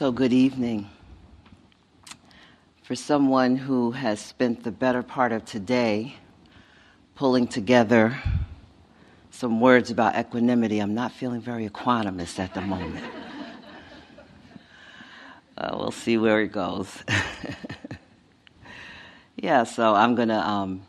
[0.00, 0.88] So, good evening.
[2.84, 6.16] For someone who has spent the better part of today
[7.14, 8.18] pulling together
[9.30, 13.04] some words about equanimity, I'm not feeling very equanimous at the moment.
[15.58, 17.04] uh, we'll see where it goes.
[19.36, 20.38] yeah, so I'm gonna.
[20.38, 20.80] Um,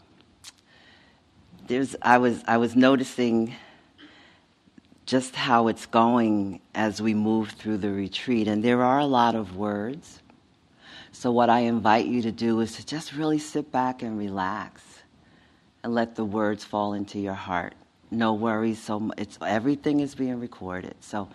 [1.68, 1.98] there's.
[2.02, 2.46] I was.
[2.48, 3.56] I was noticing
[5.12, 8.48] just how it's going as we move through the retreat.
[8.48, 10.22] And there are a lot of words.
[11.12, 14.82] So, what I invite you to do is to just really sit back and relax
[15.84, 17.74] and let the words fall into your heart.
[18.10, 18.82] No worries.
[18.82, 20.96] So, it's, everything is being recorded.
[21.02, 21.28] So,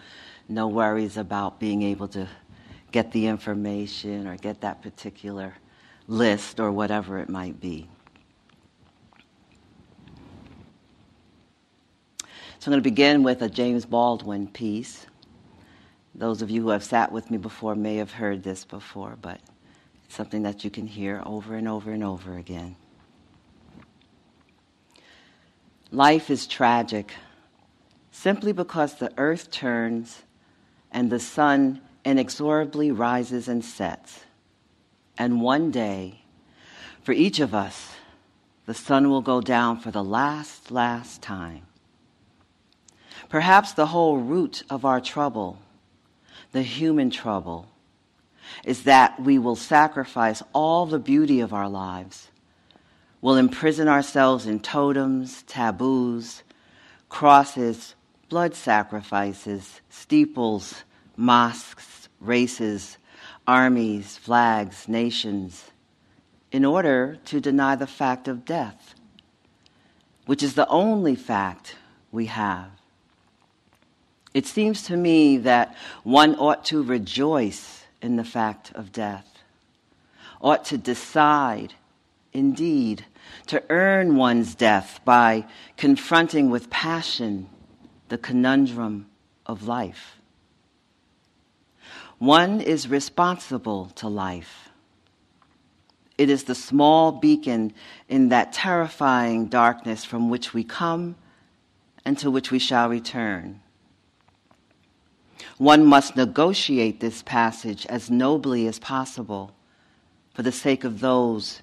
[0.48, 2.26] no worries about being able to
[2.92, 5.52] get the information or get that particular
[6.08, 7.86] list or whatever it might be.
[12.66, 15.06] So I'm going to begin with a James Baldwin piece.
[16.16, 19.38] Those of you who have sat with me before may have heard this before, but
[20.04, 22.74] it's something that you can hear over and over and over again.
[25.92, 27.14] Life is tragic
[28.10, 30.24] simply because the earth turns
[30.90, 34.24] and the sun inexorably rises and sets.
[35.16, 36.22] And one day,
[37.04, 37.92] for each of us,
[38.64, 41.62] the sun will go down for the last, last time.
[43.28, 45.58] Perhaps the whole root of our trouble,
[46.52, 47.68] the human trouble,
[48.64, 52.30] is that we will sacrifice all the beauty of our lives,
[53.20, 56.42] will imprison ourselves in totems, taboos,
[57.08, 57.94] crosses,
[58.28, 60.84] blood sacrifices, steeples,
[61.16, 62.98] mosques, races,
[63.46, 65.70] armies, flags, nations,
[66.52, 68.94] in order to deny the fact of death,
[70.26, 71.76] which is the only fact
[72.12, 72.70] we have.
[74.36, 75.74] It seems to me that
[76.04, 79.26] one ought to rejoice in the fact of death,
[80.42, 81.72] ought to decide,
[82.34, 83.06] indeed,
[83.46, 85.46] to earn one's death by
[85.78, 87.48] confronting with passion
[88.10, 89.06] the conundrum
[89.46, 90.20] of life.
[92.18, 94.68] One is responsible to life.
[96.18, 97.72] It is the small beacon
[98.06, 101.16] in that terrifying darkness from which we come
[102.04, 103.62] and to which we shall return.
[105.58, 109.52] One must negotiate this passage as nobly as possible
[110.34, 111.62] for the sake of those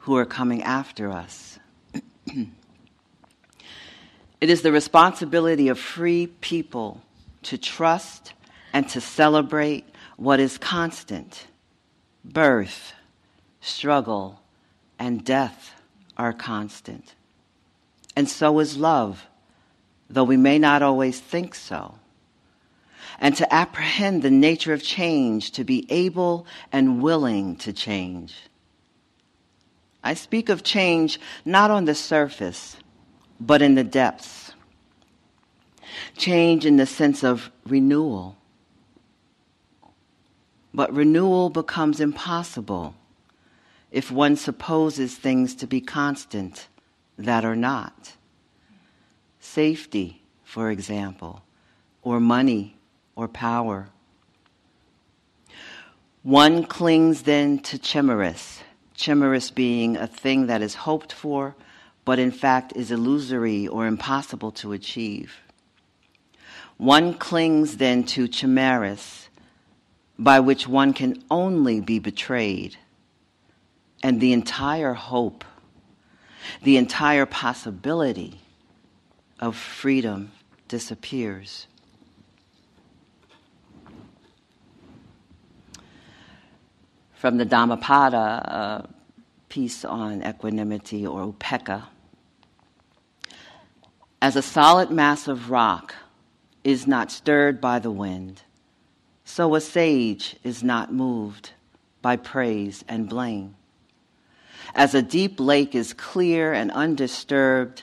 [0.00, 1.58] who are coming after us.
[2.26, 2.50] it
[4.50, 7.02] is the responsibility of free people
[7.44, 8.32] to trust
[8.72, 9.84] and to celebrate
[10.16, 11.46] what is constant.
[12.24, 12.92] Birth,
[13.60, 14.40] struggle,
[14.98, 15.74] and death
[16.16, 17.14] are constant.
[18.16, 19.26] And so is love,
[20.10, 21.94] though we may not always think so
[23.18, 28.34] and to apprehend the nature of change, to be able and willing to change.
[30.02, 32.76] I speak of change not on the surface,
[33.40, 34.52] but in the depths.
[36.16, 38.36] Change in the sense of renewal.
[40.72, 42.94] But renewal becomes impossible
[43.90, 46.68] if one supposes things to be constant
[47.16, 48.12] that are not.
[49.40, 51.42] Safety, for example,
[52.02, 52.77] or money
[53.18, 53.88] or power.
[56.22, 58.60] One clings then to chimeras,
[58.94, 61.56] chimeras being a thing that is hoped for,
[62.04, 65.38] but in fact is illusory or impossible to achieve.
[66.76, 69.28] One clings then to chimeras,
[70.16, 72.76] by which one can only be betrayed,
[74.00, 75.44] and the entire hope,
[76.62, 78.40] the entire possibility
[79.40, 80.30] of freedom
[80.68, 81.66] disappears.
[87.18, 88.86] From the Dhammapada uh,
[89.48, 91.82] piece on equanimity or upekkha.
[94.22, 95.96] As a solid mass of rock
[96.62, 98.42] is not stirred by the wind,
[99.24, 101.50] so a sage is not moved
[102.02, 103.56] by praise and blame.
[104.72, 107.82] As a deep lake is clear and undisturbed,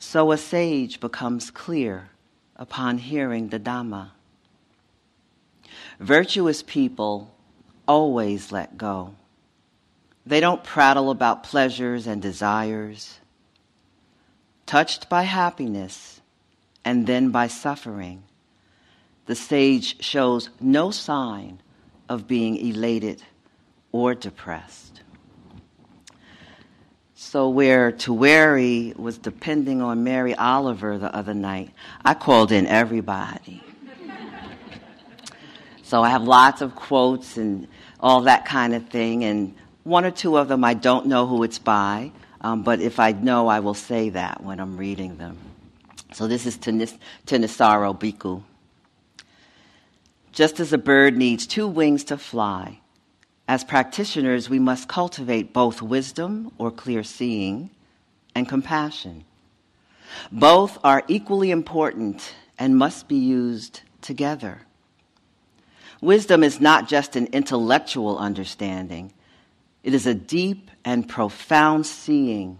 [0.00, 2.08] so a sage becomes clear
[2.56, 4.10] upon hearing the Dhamma.
[6.00, 7.35] Virtuous people
[7.86, 9.14] always let go.
[10.24, 13.20] They don't prattle about pleasures and desires.
[14.66, 16.20] Touched by happiness
[16.84, 18.24] and then by suffering,
[19.26, 21.60] the sage shows no sign
[22.08, 23.22] of being elated
[23.92, 25.02] or depressed.
[27.14, 31.70] So, where Tuere was depending on Mary Oliver the other night,
[32.04, 33.62] I called in everybody.
[35.86, 37.68] So I have lots of quotes and
[38.00, 39.54] all that kind of thing, and
[39.84, 42.10] one or two of them I don't know who it's by,
[42.40, 45.38] um, but if I know, I will say that when I'm reading them.
[46.12, 48.42] So this is Thanissaro Bhikkhu.
[50.32, 52.80] Just as a bird needs two wings to fly,
[53.46, 57.70] as practitioners, we must cultivate both wisdom or clear seeing
[58.34, 59.24] and compassion.
[60.32, 64.65] Both are equally important and must be used together.
[66.00, 69.12] Wisdom is not just an intellectual understanding,
[69.82, 72.58] it is a deep and profound seeing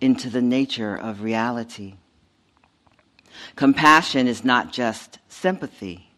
[0.00, 1.94] into the nature of reality.
[3.56, 6.08] Compassion is not just sympathy.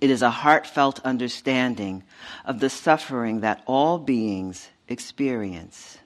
[0.00, 2.02] It is a heartfelt understanding
[2.44, 5.98] of the suffering that all beings experience.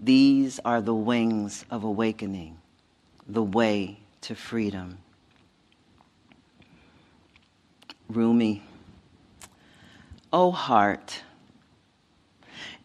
[0.00, 2.58] These are the wings of awakening,
[3.26, 4.98] the way to freedom.
[8.08, 8.62] Rumi.
[10.32, 11.22] O oh heart,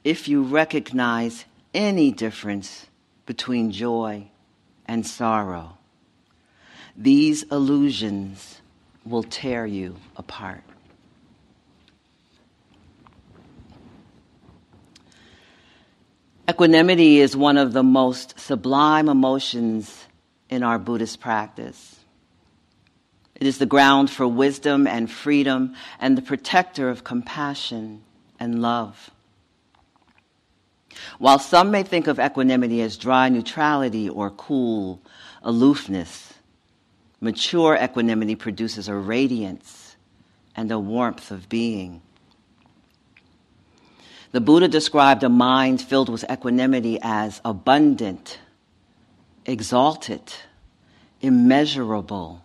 [0.03, 2.87] if you recognize any difference
[3.25, 4.27] between joy
[4.85, 5.77] and sorrow,
[6.95, 8.61] these illusions
[9.05, 10.63] will tear you apart.
[16.49, 20.05] Equanimity is one of the most sublime emotions
[20.49, 21.92] in our Buddhist practice.
[23.35, 28.03] It is the ground for wisdom and freedom and the protector of compassion
[28.39, 29.11] and love.
[31.17, 35.01] While some may think of equanimity as dry neutrality or cool
[35.41, 36.33] aloofness,
[37.19, 39.95] mature equanimity produces a radiance
[40.55, 42.01] and a warmth of being.
[44.31, 48.39] The Buddha described a mind filled with equanimity as abundant,
[49.45, 50.33] exalted,
[51.21, 52.43] immeasurable,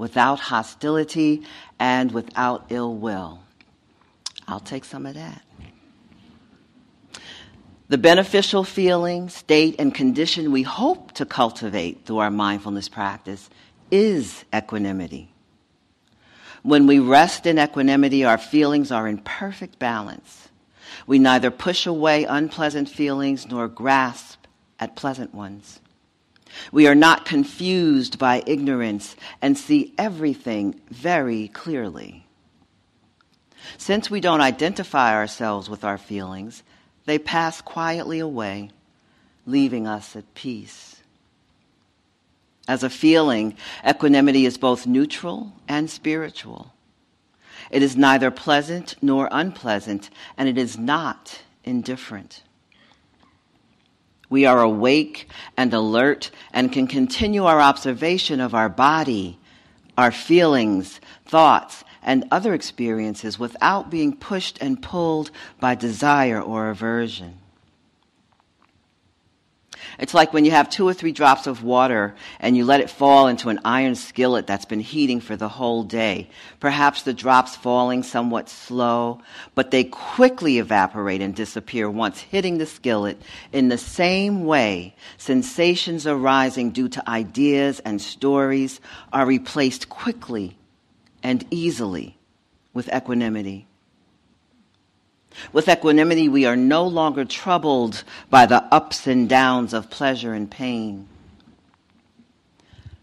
[0.00, 1.42] without hostility,
[1.78, 3.38] and without ill will.
[4.48, 5.42] I'll take some of that.
[7.90, 13.50] The beneficial feeling, state, and condition we hope to cultivate through our mindfulness practice
[13.90, 15.34] is equanimity.
[16.62, 20.48] When we rest in equanimity, our feelings are in perfect balance.
[21.06, 24.46] We neither push away unpleasant feelings nor grasp
[24.78, 25.80] at pleasant ones.
[26.72, 32.26] We are not confused by ignorance and see everything very clearly.
[33.78, 36.62] Since we don't identify ourselves with our feelings,
[37.06, 38.70] they pass quietly away,
[39.46, 41.02] leaving us at peace.
[42.68, 43.56] As a feeling,
[43.86, 46.72] equanimity is both neutral and spiritual.
[47.70, 52.42] It is neither pleasant nor unpleasant, and it is not indifferent.
[54.30, 59.38] We are awake and alert and can continue our observation of our body,
[59.98, 67.39] our feelings, thoughts, and other experiences without being pushed and pulled by desire or aversion.
[69.98, 72.90] It's like when you have two or three drops of water and you let it
[72.90, 76.28] fall into an iron skillet that's been heating for the whole day.
[76.58, 79.20] Perhaps the drops falling somewhat slow,
[79.54, 83.20] but they quickly evaporate and disappear once hitting the skillet.
[83.52, 88.80] In the same way, sensations arising due to ideas and stories
[89.12, 90.56] are replaced quickly
[91.22, 92.18] and easily
[92.72, 93.66] with equanimity.
[95.52, 100.50] With equanimity, we are no longer troubled by the ups and downs of pleasure and
[100.50, 101.08] pain.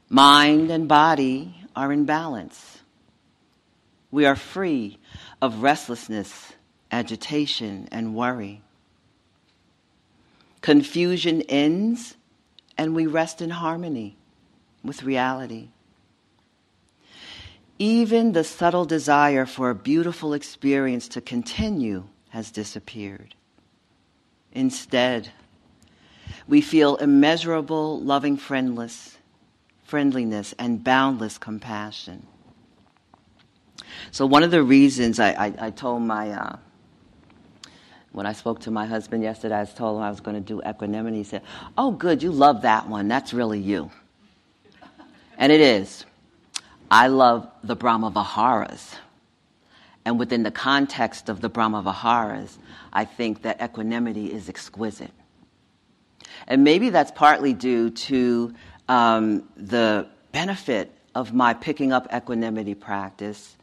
[0.09, 2.79] Mind and body are in balance.
[4.11, 4.97] We are free
[5.41, 6.53] of restlessness,
[6.91, 8.61] agitation, and worry.
[10.61, 12.15] Confusion ends,
[12.77, 14.17] and we rest in harmony
[14.83, 15.69] with reality.
[17.79, 23.33] Even the subtle desire for a beautiful experience to continue has disappeared.
[24.51, 25.31] Instead,
[26.47, 29.17] we feel immeasurable loving friendless,
[29.85, 32.27] friendliness and boundless compassion.
[34.11, 36.57] So one of the reasons I, I, I told my, uh,
[38.11, 40.61] when I spoke to my husband yesterday, I told him I was going to do
[40.61, 41.17] equanimity.
[41.17, 41.41] He said,
[41.75, 43.07] oh good, you love that one.
[43.07, 43.89] That's really you.
[45.39, 46.05] And it is.
[46.91, 48.93] I love the Brahma Viharas.
[50.07, 52.57] And within the context of the Brahma Viharas,
[52.93, 55.11] I think that equanimity is exquisite.
[56.47, 58.53] And maybe that's partly due to
[58.87, 63.57] um, the benefit of my picking up equanimity practice.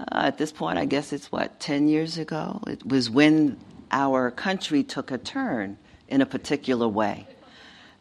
[0.00, 2.60] Uh, at this point, I guess it's what, 10 years ago?
[2.66, 3.56] It was when
[3.92, 5.78] our country took a turn
[6.08, 7.28] in a particular way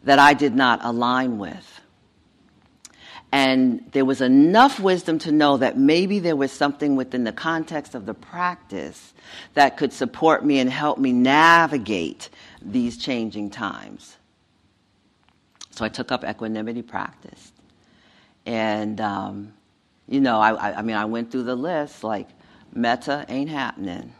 [0.03, 1.81] that I did not align with.
[3.32, 7.96] And there was enough wisdom to know that maybe there was something within the context
[7.96, 9.14] of the practice
[9.54, 12.30] that could support me and help me navigate
[12.62, 14.18] these changing times.
[15.72, 17.54] So I took up equanimity practice.
[18.46, 19.54] And, um,
[20.10, 22.28] you know, I, I, mean, I went through the list like,
[22.74, 24.14] metta ain't happening.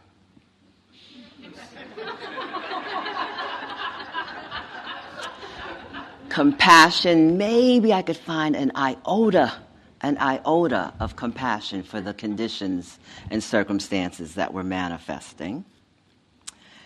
[6.32, 9.52] Compassion, maybe I could find an iota,
[10.00, 12.98] an iota of compassion for the conditions
[13.30, 15.66] and circumstances that were manifesting.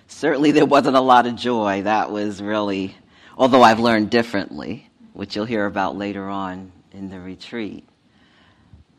[0.08, 1.82] Certainly, there wasn't a lot of joy.
[1.82, 2.96] That was really,
[3.38, 7.88] although I've learned differently, which you'll hear about later on in the retreat.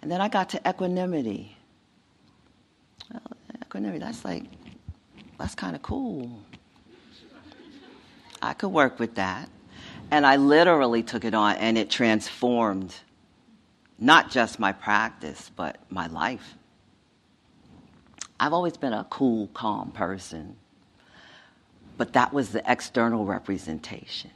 [0.01, 1.57] And then I got to equanimity.
[3.11, 3.21] Well,
[3.61, 4.45] equanimity, that's like,
[5.37, 6.39] that's kind of cool.
[8.41, 9.49] I could work with that.
[10.09, 12.95] And I literally took it on, and it transformed
[13.99, 16.55] not just my practice, but my life.
[18.39, 20.55] I've always been a cool, calm person,
[21.97, 24.31] but that was the external representation.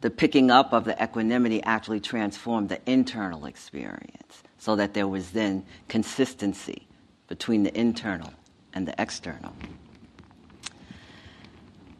[0.00, 5.30] The picking up of the equanimity actually transformed the internal experience so that there was
[5.30, 6.86] then consistency
[7.28, 8.32] between the internal
[8.74, 9.54] and the external.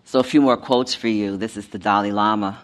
[0.05, 1.37] So, a few more quotes for you.
[1.37, 2.63] This is the Dalai Lama.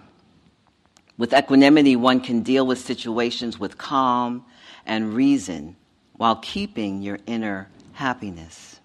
[1.19, 4.45] With equanimity, one can deal with situations with calm
[4.87, 5.77] and reason
[6.17, 8.81] while keeping your inner happiness.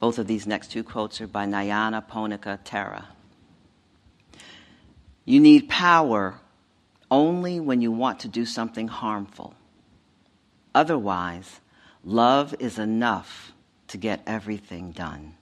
[0.00, 3.04] Both of these next two quotes are by Nyanaponika Thera.
[5.24, 6.40] You need power
[7.10, 9.54] only when you want to do something harmful.
[10.74, 11.60] Otherwise,
[12.02, 13.52] love is enough
[13.88, 15.34] to get everything done.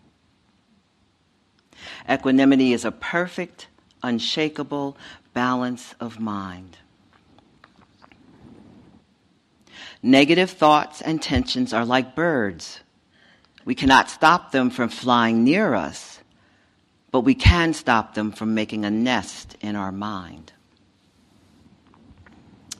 [2.09, 3.69] Equanimity is a perfect,
[4.03, 4.97] unshakable
[5.35, 6.79] balance of mind.
[10.03, 12.81] Negative thoughts and tensions are like birds.
[13.65, 16.21] We cannot stop them from flying near us,
[17.11, 20.53] but we can stop them from making a nest in our mind.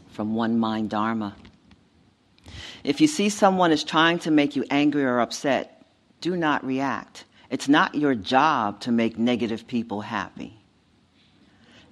[0.09, 1.37] From One Mind Dharma.
[2.83, 5.85] If you see someone is trying to make you angry or upset,
[6.21, 7.25] do not react.
[7.51, 10.60] It's not your job to make negative people happy.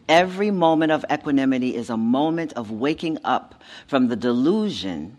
[0.09, 5.19] Every moment of equanimity is a moment of waking up from the delusion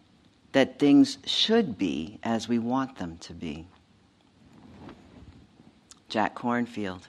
[0.52, 3.68] that things should be as we want them to be.
[6.10, 7.04] Jack Kornfield.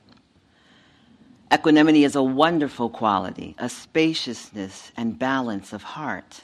[1.53, 6.43] Equanimity is a wonderful quality, a spaciousness and balance of heart.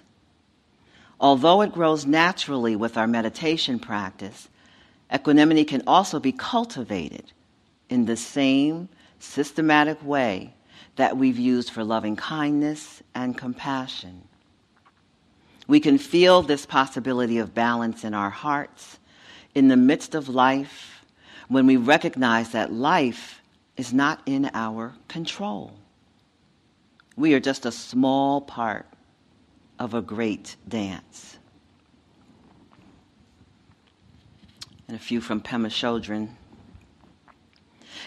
[1.21, 4.49] Although it grows naturally with our meditation practice,
[5.13, 7.33] Equanimity can also be cultivated
[7.89, 8.89] in the same
[9.19, 10.56] systematic way
[10.97, 14.23] that we've used for loving kindness and compassion.
[15.69, 18.99] We can feel this possibility of balance in our hearts
[19.55, 21.05] in the midst of life
[21.49, 23.41] when we recognize that life
[23.77, 25.73] is not in our control.
[27.17, 28.87] We are just a small part
[29.79, 31.37] of a great dance.
[34.89, 36.29] and a few from Pema Chodron.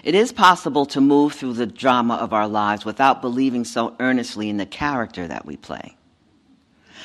[0.03, 4.49] It is possible to move through the drama of our lives without believing so earnestly
[4.49, 5.95] in the character that we play.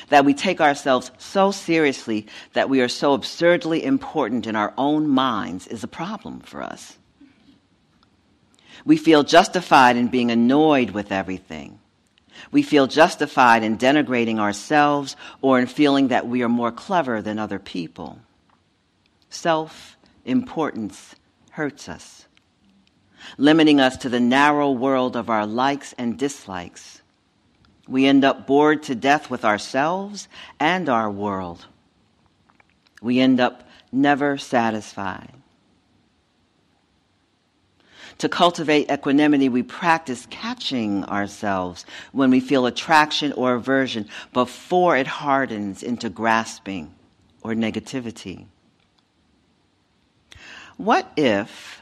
[0.09, 5.07] That we take ourselves so seriously that we are so absurdly important in our own
[5.07, 6.97] minds is a problem for us.
[8.85, 11.79] We feel justified in being annoyed with everything.
[12.51, 17.39] We feel justified in denigrating ourselves or in feeling that we are more clever than
[17.39, 18.19] other people.
[19.29, 21.15] Self importance
[21.51, 22.24] hurts us,
[23.37, 27.01] limiting us to the narrow world of our likes and dislikes.
[27.87, 30.27] We end up bored to death with ourselves
[30.59, 31.65] and our world.
[33.01, 35.33] We end up never satisfied.
[38.19, 45.07] To cultivate equanimity, we practice catching ourselves when we feel attraction or aversion before it
[45.07, 46.95] hardens into grasping
[47.43, 48.45] or negativity.
[50.77, 51.81] What if,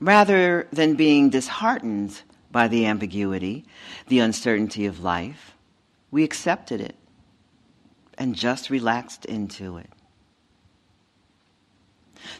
[0.00, 3.64] rather than being disheartened by the ambiguity,
[4.08, 5.54] the uncertainty of life,
[6.10, 6.96] we accepted it
[8.18, 9.90] and just relaxed into it?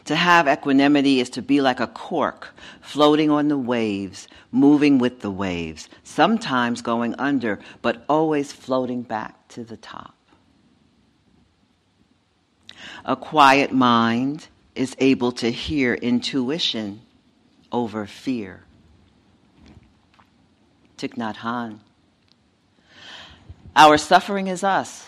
[0.05, 5.21] To have equanimity is to be like a cork floating on the waves, moving with
[5.21, 10.15] the waves, sometimes going under, but always floating back to the top.
[13.05, 17.01] A quiet mind is able to hear intuition
[17.71, 18.63] over fear.
[20.97, 21.79] Thich Nhat Hanh.
[23.75, 25.07] Our suffering is us,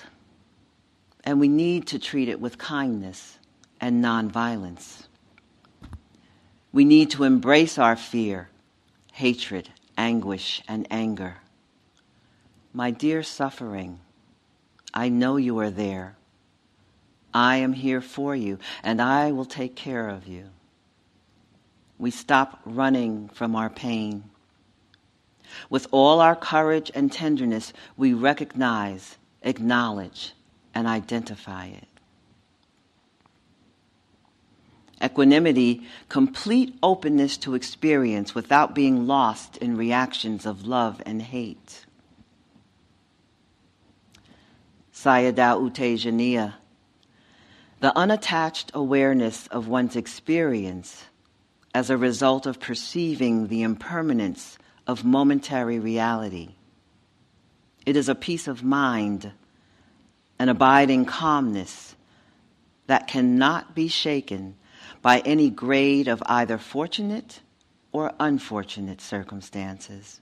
[1.24, 3.40] and we need to treat it with kindness
[3.82, 5.08] and nonviolence.
[6.72, 8.50] We need to embrace our fear,
[9.14, 11.38] hatred, anguish, and anger.
[12.74, 14.00] My dear suffering,
[14.94, 16.16] I know you are there.
[17.34, 20.50] I am here for you, and I will take care of you.
[22.00, 24.24] We stop running from our pain.
[25.70, 30.34] With all our courage and tenderness, we recognize, acknowledge,
[30.74, 31.88] and identify it.
[35.04, 41.86] Equanimity, complete openness to experience without being lost in reactions of love and hate.
[44.94, 46.56] Sayadaw U Tejaniya,
[47.80, 51.06] the unattached awareness of one's experience
[51.74, 54.58] as a result of perceiving the impermanence
[54.88, 56.56] of momentary reality.
[57.86, 59.32] It is a peace of mind,
[60.40, 61.96] an abiding calmness
[62.88, 64.56] that cannot be shaken
[65.02, 67.42] by any grade of either fortunate
[67.92, 70.22] or unfortunate circumstances.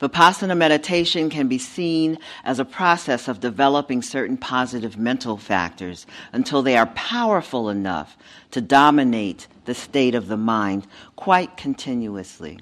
[0.00, 6.62] Vipassana meditation can be seen as a process of developing certain positive mental factors until
[6.62, 8.16] they are powerful enough
[8.50, 12.58] to dominate the state of the mind quite continuously.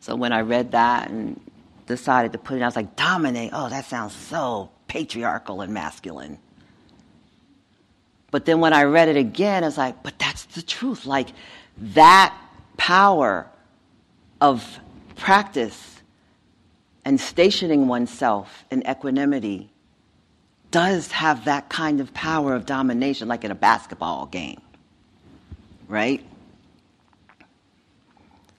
[0.00, 1.40] So when I read that and
[1.86, 3.50] decided to put it, I was like, dominate.
[3.52, 6.38] Oh, that sounds so patriarchal and masculine.
[8.30, 11.06] But then when I read it again, I was like, but that's the truth.
[11.06, 11.28] Like
[11.78, 12.36] that
[12.76, 13.46] power
[14.40, 14.78] of
[15.16, 16.02] practice
[17.04, 19.70] and stationing oneself in equanimity
[20.70, 24.60] does have that kind of power of domination, like in a basketball game,
[25.88, 26.24] right?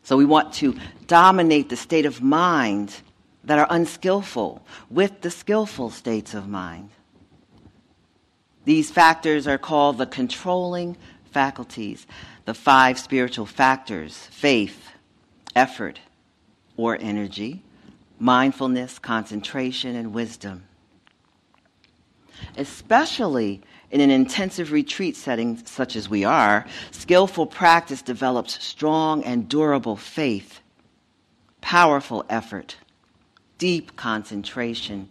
[0.03, 2.95] So we want to dominate the state of mind
[3.43, 6.89] that are unskillful with the skillful states of mind.
[8.63, 10.97] These factors are called the controlling
[11.31, 12.07] faculties,
[12.45, 14.91] the five spiritual factors faith,
[15.55, 15.99] effort,
[16.77, 17.63] or energy,
[18.19, 20.63] mindfulness, concentration, and wisdom.
[22.55, 29.49] Especially in an intensive retreat setting such as we are, skillful practice develops strong and
[29.49, 30.59] durable faith,
[31.61, 32.77] powerful effort,
[33.57, 35.09] deep concentration,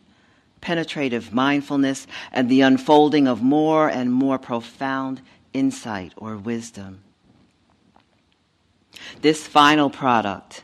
[0.61, 5.21] penetrative mindfulness, and the unfolding of more and more profound
[5.53, 7.01] insight or wisdom.
[9.23, 10.63] This final product,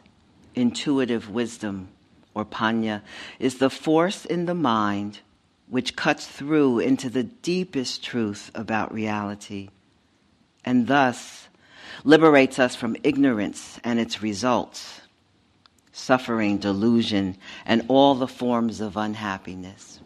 [0.54, 1.88] intuitive wisdom
[2.34, 3.02] or panya,
[3.38, 5.20] is the force in the mind
[5.68, 9.68] which cuts through into the deepest truth about reality
[10.64, 11.48] and thus
[12.04, 15.02] liberates us from ignorance and its results
[15.92, 17.36] suffering, delusion,
[17.66, 20.00] and all the forms of unhappiness.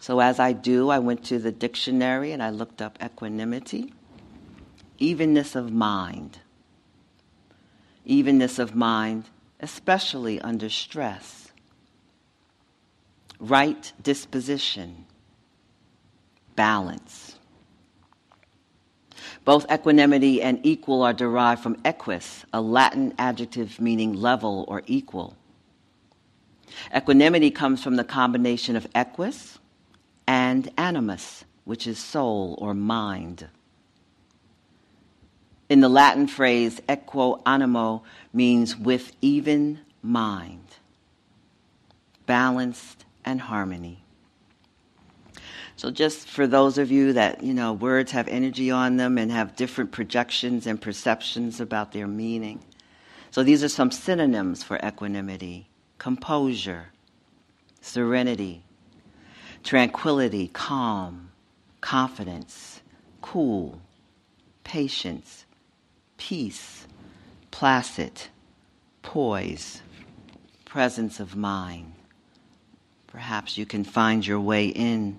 [0.00, 3.92] So, as I do, I went to the dictionary and I looked up equanimity,
[4.98, 6.38] evenness of mind.
[8.06, 9.24] Evenness of mind,
[9.60, 11.48] especially under stress.
[13.38, 15.04] Right disposition,
[16.54, 17.36] balance.
[19.44, 25.36] Both equanimity and equal are derived from equus, a Latin adjective meaning level or equal.
[26.94, 29.58] Equanimity comes from the combination of equus
[30.26, 33.48] and animus, which is soul or mind.
[35.68, 38.02] In the Latin phrase, equo animo
[38.32, 40.76] means with even mind,
[42.26, 44.04] balanced and harmony.
[45.74, 49.30] So just for those of you that, you know, words have energy on them and
[49.30, 52.60] have different projections and perceptions about their meaning.
[53.30, 56.92] So these are some synonyms for equanimity composure,
[57.80, 58.62] serenity,
[59.64, 61.30] tranquility, calm,
[61.80, 62.80] confidence,
[63.22, 63.80] cool,
[64.62, 65.45] patience,
[66.16, 66.86] peace,
[67.50, 68.12] placid,
[69.02, 69.82] poise,
[70.64, 71.92] presence of mind.
[73.06, 75.18] Perhaps you can find your way in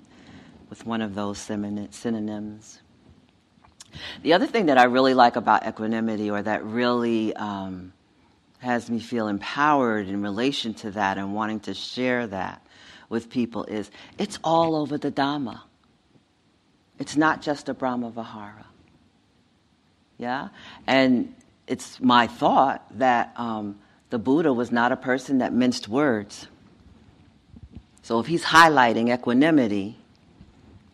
[0.69, 2.79] with one of those synonyms.
[4.21, 7.93] The other thing that I really like about equanimity, or that really um,
[8.59, 12.61] has me feel empowered in relation to that and wanting to share that
[13.09, 15.61] with people, is it's all over the Dhamma.
[16.99, 18.65] It's not just a Brahma Vihara.
[20.17, 20.49] Yeah?
[20.85, 21.33] And
[21.67, 26.47] it's my thought that um, the Buddha was not a person that minced words.
[28.01, 29.97] So if he's highlighting equanimity,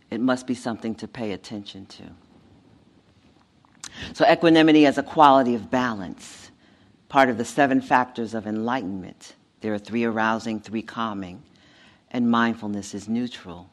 [0.10, 2.04] it must be something to pay attention to.
[4.14, 6.52] So, equanimity as a quality of balance,
[7.10, 9.36] part of the seven factors of enlightenment.
[9.62, 11.44] There are three arousing, three calming,
[12.12, 13.70] and mindfulness is neutral.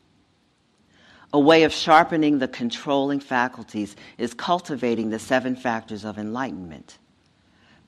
[1.33, 6.99] A way of sharpening the controlling faculties is cultivating the seven factors of enlightenment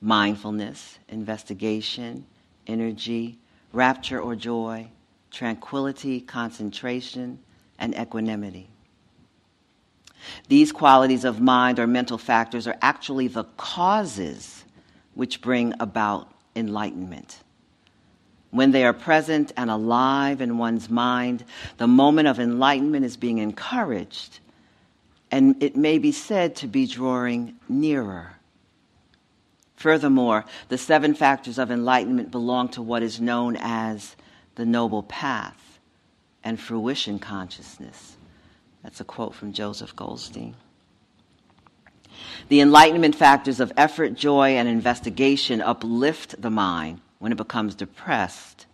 [0.01, 2.25] mindfulness, investigation,
[2.67, 3.39] energy,
[3.71, 4.85] rapture or joy,
[5.31, 7.39] tranquility, concentration,
[7.79, 8.69] and equanimity.
[10.49, 14.65] These qualities of mind or mental factors are actually the causes
[15.13, 17.42] which bring about enlightenment.
[18.53, 21.43] When they are present and alive in one's mind,
[21.77, 24.41] the moment of enlightenment is being encouraged,
[25.31, 28.35] and it may be said to be drawing nearer.
[29.75, 34.15] Furthermore, the seven factors of enlightenment belong to what is known as
[34.53, 35.79] the Noble Path
[36.43, 38.17] and fruition consciousness.
[38.83, 40.53] That's a quote from Joseph Goldstein.
[42.49, 48.65] The enlightenment factors of effort, joy, and investigation uplift the mind when it becomes depressed,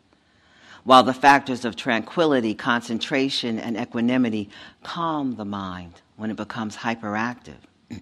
[0.83, 4.49] while the factors of tranquility, concentration, and equanimity
[4.81, 7.59] calm the mind when it becomes hyperactive.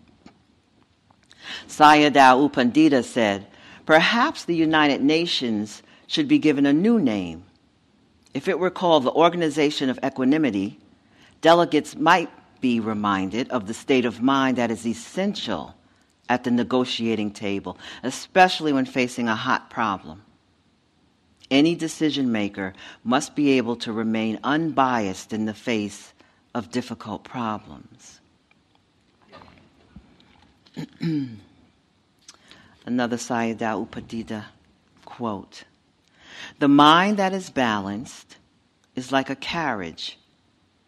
[1.67, 3.45] Sayadaw U Pandita said,
[3.85, 7.43] Perhaps the United Nations should be given a new name.
[8.33, 10.79] If it were called the Organization of Equanimity,
[11.41, 12.29] delegates might
[12.61, 15.75] be reminded of the state of mind that is essential
[16.29, 20.23] at the negotiating table, especially when facing a hot problem.
[21.49, 26.13] Any decision maker must be able to remain unbiased in the face
[26.53, 28.19] of difficult problems.
[32.85, 34.45] Another Sayadaw U Pandita
[35.05, 35.63] quote
[36.59, 38.37] The mind that is balanced
[38.95, 40.19] is like a carriage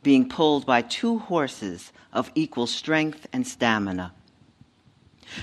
[0.03, 4.13] being pulled by two horses of equal strength and stamina.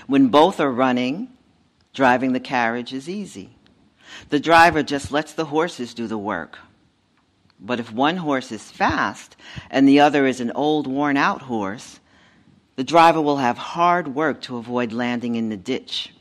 [0.07, 1.29] When both are running,
[1.95, 3.56] driving the carriage is easy.
[4.31, 6.59] The driver just lets the horses do the work.
[7.59, 9.37] But if one horse is fast
[9.71, 12.01] and the other is an old, worn out horse,
[12.77, 16.13] the driver will have hard work to avoid landing in the ditch.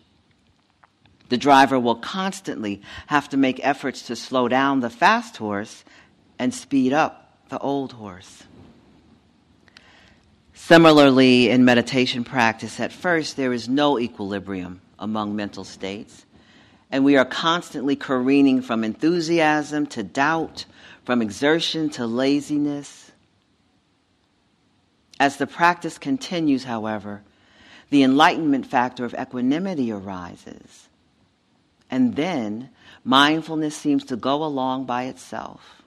[1.27, 5.83] The driver will constantly have to make efforts to slow down the fast horse
[6.39, 8.43] and speed up the old horse.
[10.53, 16.24] Similarly, in meditation practice, at first there is no equilibrium among mental states
[16.95, 20.63] and we are constantly careening from enthusiasm to doubt,
[21.03, 23.11] from exertion to laziness.
[25.19, 27.21] As the practice continues, however,
[27.89, 30.87] the enlightenment factor of equanimity arises.
[31.91, 32.69] And then
[33.03, 35.83] mindfulness seems to go along by itself.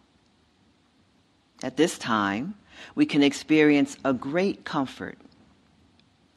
[1.62, 2.54] At this time,
[2.94, 5.16] we can experience a great comfort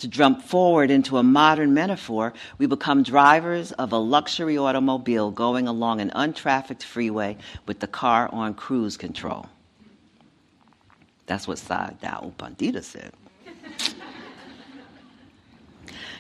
[0.02, 5.68] to jump forward into a modern metaphor, we become drivers of a luxury automobile going
[5.68, 7.38] along an untrafficked freeway
[7.68, 9.46] with the car on cruise control.
[11.28, 13.14] That's what Sayadaw U Pandita said.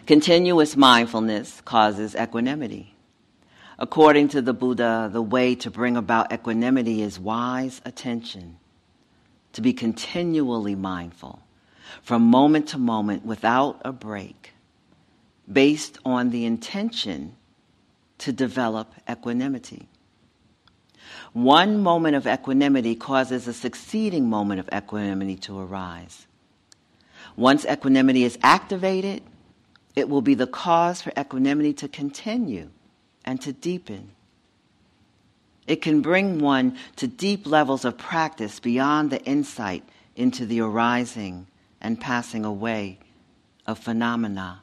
[0.05, 2.93] Continuous mindfulness causes equanimity.
[3.79, 8.57] According to the Buddha, the way to bring about equanimity is wise attention,
[9.53, 11.41] to be continually mindful
[12.01, 14.53] from moment to moment without a break,
[15.51, 17.35] based on the intention
[18.19, 19.87] to develop equanimity.
[21.33, 26.27] One moment of equanimity causes a succeeding moment of equanimity to arise.
[27.35, 29.23] Once equanimity is activated,
[29.95, 32.69] it will be the cause for equanimity to continue
[33.25, 34.11] and to deepen.
[35.67, 39.83] It can bring one to deep levels of practice beyond the insight
[40.15, 41.47] into the arising
[41.81, 42.99] and passing away
[43.65, 44.61] of phenomena.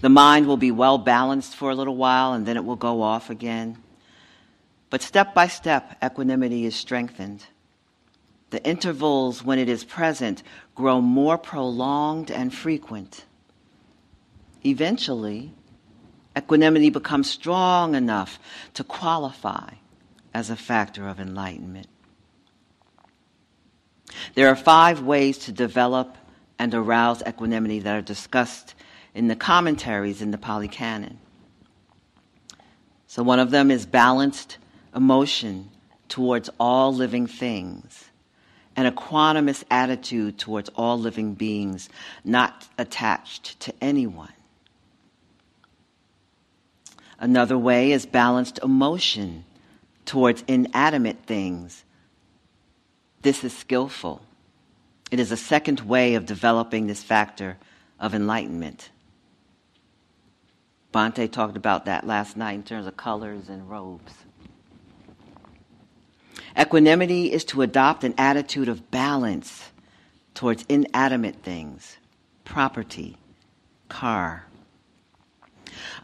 [0.00, 3.02] The mind will be well balanced for a little while and then it will go
[3.02, 3.78] off again.
[4.90, 7.44] But step by step, equanimity is strengthened.
[8.50, 10.42] The intervals when it is present
[10.74, 13.24] grow more prolonged and frequent.
[14.64, 15.52] Eventually,
[16.36, 18.38] equanimity becomes strong enough
[18.74, 19.74] to qualify
[20.32, 21.88] as a factor of enlightenment.
[24.34, 26.16] There are five ways to develop
[26.58, 28.74] and arouse equanimity that are discussed
[29.14, 31.18] in the commentaries in the Pali Canon.
[33.06, 34.58] So, one of them is balanced
[34.94, 35.70] emotion
[36.08, 38.10] towards all living things
[38.76, 41.88] an equanimous attitude towards all living beings,
[42.24, 44.32] not attached to anyone.
[47.18, 49.44] Another way is balanced emotion
[50.04, 51.84] towards inanimate things
[53.26, 54.22] this is skillful.
[55.10, 57.58] It is a second way of developing this factor
[57.98, 58.90] of enlightenment.
[60.94, 64.12] Bhante talked about that last night in terms of colors and robes.
[66.56, 69.72] Equanimity is to adopt an attitude of balance
[70.34, 71.96] towards inanimate things,
[72.44, 73.16] property,
[73.88, 74.46] car.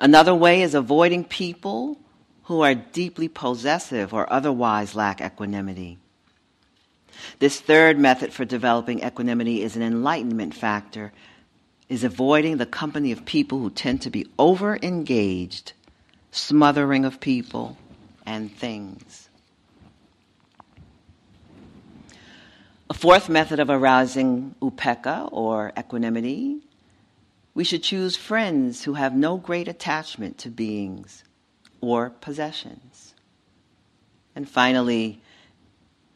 [0.01, 1.99] Another way is avoiding people
[2.47, 6.02] who are deeply possessive or otherwise lack equanimity.
[7.39, 11.13] This third method for developing equanimity is an enlightenment factor,
[11.89, 15.73] is avoiding the company of people who tend to be over engaged,
[16.31, 17.77] smothering of people
[18.27, 19.29] and things.
[22.91, 26.61] A fourth method of arousing upekkha or equanimity,
[27.55, 31.25] we should choose friends who have no great attachment to beings
[31.81, 33.15] or possessions.
[34.37, 35.22] And finally,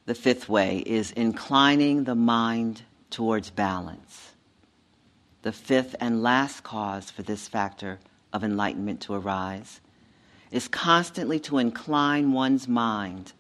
[0.07, 4.33] the fifth way is inclining the mind towards balance.
[5.43, 7.99] The fifth and last cause for this factor
[8.33, 9.81] of enlightenment to arise
[10.51, 13.33] is constantly to incline one's mind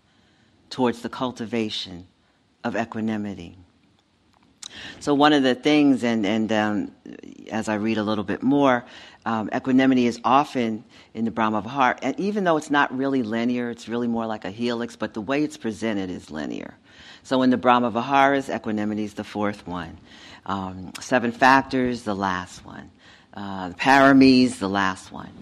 [0.70, 2.06] towards the cultivation
[2.64, 3.56] of equanimity.
[5.00, 6.92] So, one of the things, and, and um,
[7.50, 8.84] as I read a little bit more,
[9.26, 13.70] um, equanimity is often in the Brahma Vihara, and even though it's not really linear,
[13.70, 16.74] it's really more like a helix, but the way it's presented is linear.
[17.24, 19.98] So, in the Brahma Viharas, equanimity is the fourth one.
[20.46, 22.90] Um, seven factors, the last one.
[23.34, 25.32] Uh, the paramis, the last one.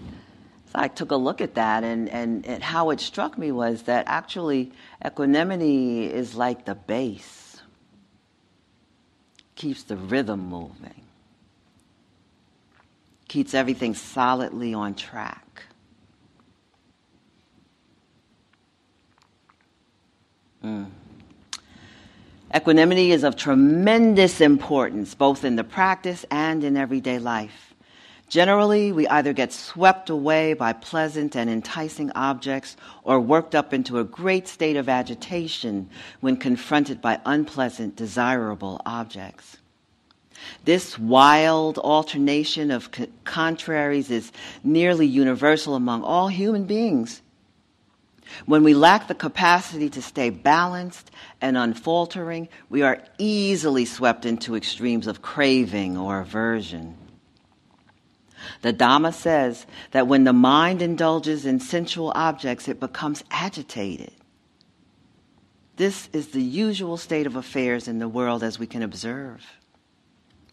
[0.73, 3.83] So I took a look at that, and, and, and how it struck me was
[3.83, 4.71] that actually
[5.05, 7.61] equanimity is like the bass,
[9.53, 11.04] keeps the rhythm moving,
[13.27, 15.63] keeps everything solidly on track.
[20.63, 20.89] Mm.
[22.55, 27.75] Equanimity is of tremendous importance both in the practice and in everyday life.
[28.27, 33.99] Generally, we either get swept away by pleasant and enticing objects or worked up into
[33.99, 35.89] a great state of agitation
[36.21, 39.57] when confronted by unpleasant, desirable objects.
[40.63, 44.31] This wild alternation of co- contraries is
[44.63, 47.21] nearly universal among all human beings.
[48.45, 54.55] When we lack the capacity to stay balanced and unfaltering, we are easily swept into
[54.55, 56.97] extremes of craving or aversion.
[58.61, 64.11] The Dhamma says that when the mind indulges in sensual objects, it becomes agitated.
[65.77, 69.45] This is the usual state of affairs in the world as we can observe.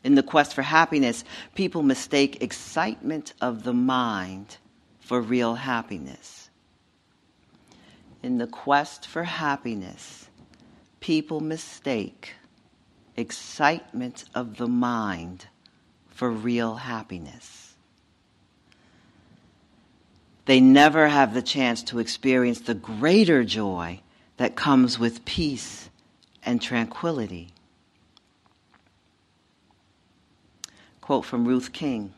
[0.05, 4.57] In the quest for happiness, people mistake excitement of the mind
[5.01, 6.51] for real happiness.
[8.23, 10.29] In the quest for happiness,
[11.01, 12.35] people mistake
[13.17, 15.47] excitement of the mind
[16.09, 17.75] for real happiness.
[20.47, 24.01] They never have the chance to experience the greater joy
[24.39, 25.89] that comes with peace
[26.45, 27.51] and tranquility.
[31.03, 32.15] Quote from Ruth King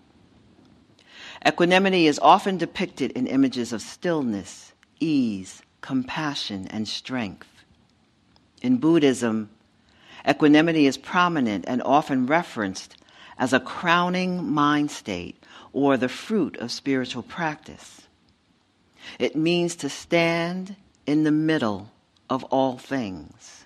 [1.44, 7.49] Equanimity is often depicted in images of stillness, ease, compassion, and strength.
[8.62, 9.51] In Buddhism,
[10.29, 12.97] equanimity is prominent and often referenced
[13.38, 15.42] as a crowning mind state
[15.73, 18.03] or the fruit of spiritual practice.
[19.18, 21.90] It means to stand in the middle
[22.31, 23.63] of all things.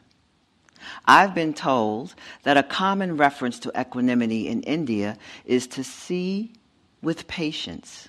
[1.06, 6.52] I've been told that a common reference to equanimity in India is to see
[7.02, 8.08] with patience.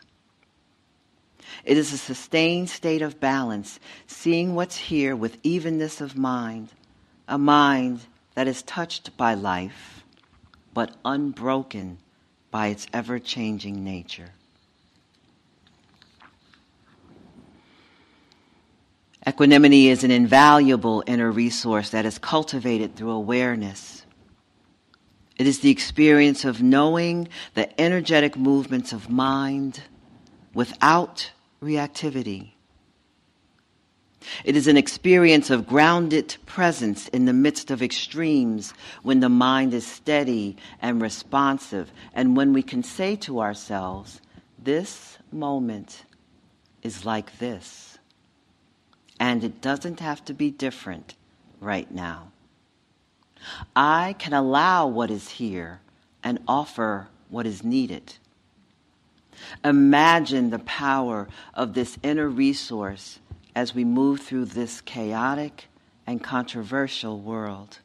[1.65, 6.69] It is a sustained state of balance, seeing what's here with evenness of mind,
[7.27, 8.01] a mind
[8.35, 10.03] that is touched by life,
[10.73, 11.97] but unbroken
[12.51, 14.31] by its ever changing nature.
[19.27, 24.05] Equanimity is an invaluable inner resource that is cultivated through awareness.
[25.37, 29.81] It is the experience of knowing the energetic movements of mind
[30.53, 32.51] without reactivity.
[34.43, 39.73] It is an experience of grounded presence in the midst of extremes when the mind
[39.73, 44.21] is steady and responsive, and when we can say to ourselves,
[44.61, 46.03] This moment
[46.83, 47.88] is like this
[49.19, 51.15] and it doesn't have to be different
[51.59, 52.31] right now.
[53.75, 55.81] I can allow what is here
[56.23, 58.15] and offer what is needed.
[59.63, 63.19] Imagine the power of this inner resource
[63.55, 65.67] as we move through this chaotic
[66.05, 67.79] and controversial world.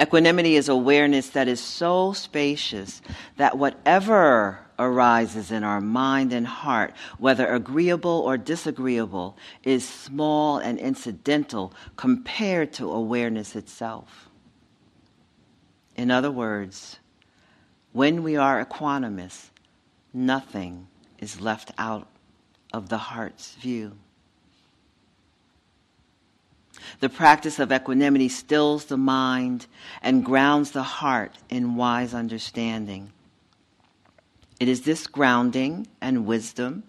[0.00, 3.02] Equanimity is awareness that is so spacious
[3.36, 10.78] that whatever arises in our mind and heart, whether agreeable or disagreeable, is small and
[10.78, 14.28] incidental compared to awareness itself.
[15.96, 16.98] In other words,
[17.92, 19.50] when we are equanimous,
[20.12, 22.08] nothing is left out
[22.72, 23.92] of the heart's view.
[27.00, 29.66] The practice of equanimity stills the mind
[30.02, 33.12] and grounds the heart in wise understanding.
[34.62, 36.84] It is this grounding and wisdom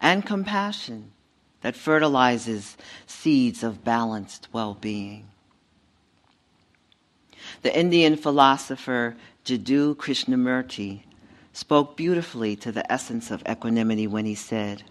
[0.00, 1.12] and compassion
[1.60, 5.28] that fertilizes seeds of balanced well being.
[7.60, 9.14] The Indian philosopher
[9.44, 11.02] Jiddu Krishnamurti
[11.52, 14.84] spoke beautifully to the essence of equanimity when he said,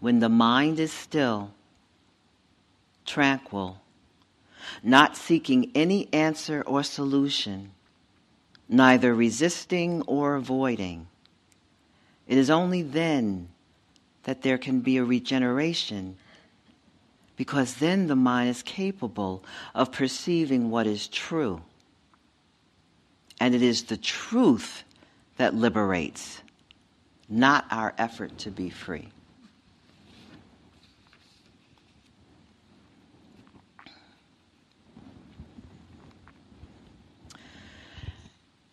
[0.00, 1.54] When the mind is still,
[3.06, 3.80] tranquil,
[4.82, 7.70] not seeking any answer or solution,
[8.68, 11.06] neither resisting or avoiding.
[12.26, 13.48] It is only then
[14.24, 16.16] that there can be a regeneration,
[17.36, 21.62] because then the mind is capable of perceiving what is true.
[23.38, 24.82] And it is the truth
[25.36, 26.40] that liberates,
[27.28, 29.10] not our effort to be free.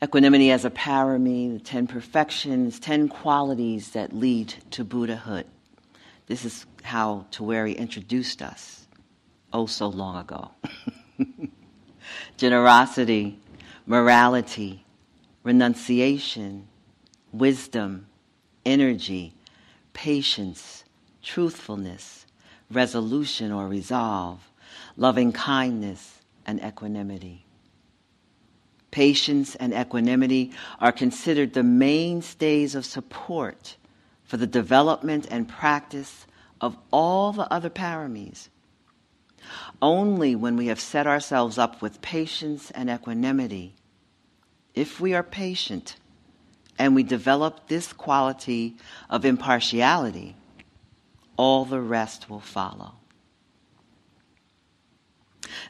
[0.03, 5.45] Equanimity as a parami, the ten perfections, ten qualities that lead to Buddhahood.
[6.27, 8.83] This is how Tuere introduced us
[9.53, 10.51] oh so long ago.
[12.37, 13.39] Generosity,
[13.85, 14.83] morality,
[15.43, 16.67] renunciation,
[17.31, 18.07] wisdom,
[18.65, 19.33] energy,
[19.93, 20.83] patience,
[21.21, 22.25] truthfulness,
[22.69, 24.51] resolution or resolve,
[24.97, 27.45] loving kindness, and equanimity.
[28.93, 33.75] Patience and equanimity are considered the mainstays of support
[34.23, 36.27] for the development and practice
[36.62, 38.49] of all the other paramis.
[39.82, 43.73] Only when we have set ourselves up with patience and equanimity,
[44.75, 45.95] if we are patient
[46.77, 48.75] and we develop this quality
[49.10, 50.36] of impartiality,
[51.36, 52.93] all the rest will follow.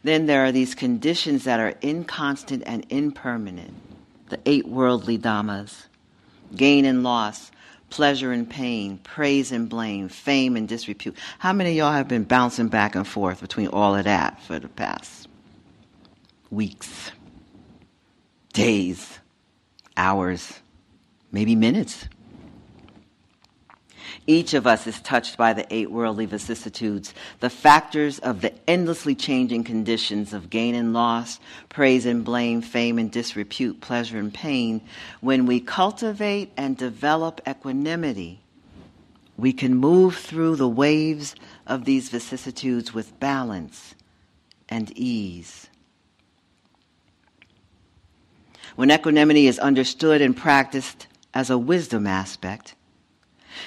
[0.03, 3.73] Then there are these conditions that are inconstant and impermanent
[4.29, 5.85] the eight worldly dhammas
[6.55, 7.51] gain and loss,
[7.89, 11.15] pleasure and pain, praise and blame, fame and disrepute.
[11.39, 14.59] How many of y'all have been bouncing back and forth between all of that for
[14.59, 15.27] the past
[16.49, 17.11] weeks,
[18.53, 19.19] days,
[19.97, 20.59] hours,
[21.31, 22.07] maybe minutes?
[24.25, 29.15] Each of us is touched by the eight worldly vicissitudes, the factors of the endlessly
[29.15, 34.81] changing conditions of gain and loss, praise and blame, fame and disrepute, pleasure and pain.
[35.19, 38.39] When we cultivate and develop equanimity,
[39.35, 41.35] we can move through the waves
[41.67, 43.93] of these vicissitudes with balance
[44.69, 45.67] and ease.
[48.75, 52.75] When equanimity is understood and practiced as a wisdom aspect,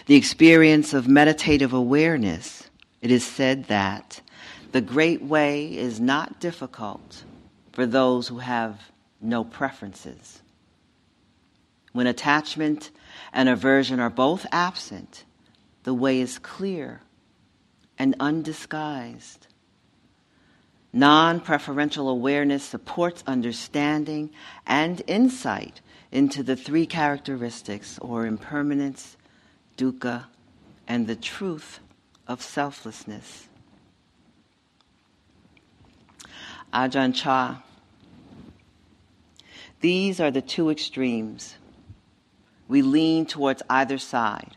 [0.07, 2.68] the experience of meditative awareness,
[3.01, 4.20] it is said that
[4.72, 7.25] the great way is not difficult
[7.72, 10.42] for those who have no preferences.
[11.92, 12.90] When attachment
[13.33, 15.25] and aversion are both absent,
[15.85, 17.00] the way is clear
[17.98, 19.46] and undisguised.
[20.92, 24.31] Non preferential awareness supports understanding
[24.67, 25.81] and insight
[26.13, 29.17] into the three characteristics or impermanence,
[29.77, 30.24] dukkha,
[30.88, 31.81] and the truth
[32.27, 33.48] of selflessness.
[36.72, 37.62] Ajahn Chah.
[39.81, 41.56] These are the two extremes.
[42.68, 44.56] We lean towards either side,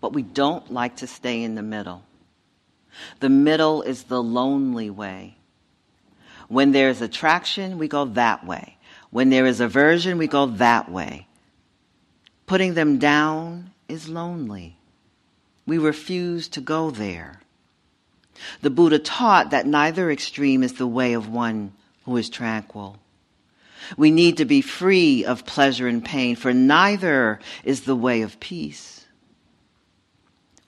[0.00, 2.04] but we don't like to stay in the middle.
[3.20, 5.36] The middle is the lonely way.
[6.48, 8.76] When there is attraction, we go that way.
[9.10, 11.26] When there is aversion, we go that way.
[12.46, 14.76] Putting them down is lonely.
[15.66, 17.40] We refuse to go there.
[18.62, 21.72] The Buddha taught that neither extreme is the way of one
[22.04, 22.98] who is tranquil.
[23.96, 28.40] We need to be free of pleasure and pain, for neither is the way of
[28.40, 29.06] peace.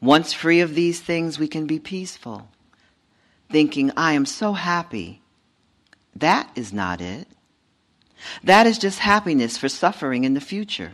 [0.01, 2.49] Once free of these things, we can be peaceful,
[3.51, 5.23] thinking, I am so happy.
[6.17, 7.29] That is not it.
[8.43, 10.93] That is just happiness for suffering in the future.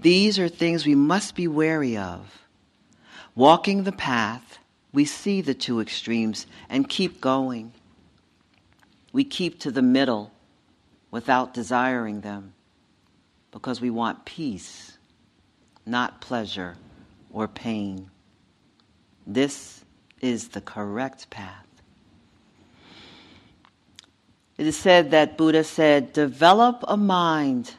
[0.00, 2.42] These are things we must be wary of.
[3.34, 4.58] Walking the path,
[4.92, 7.72] we see the two extremes and keep going.
[9.12, 10.32] We keep to the middle
[11.10, 12.54] without desiring them
[13.50, 14.98] because we want peace,
[15.84, 16.76] not pleasure
[17.32, 18.10] or pain.
[19.26, 19.84] This
[20.20, 21.66] is the correct path.
[24.58, 27.74] It is said that Buddha said, develop a mind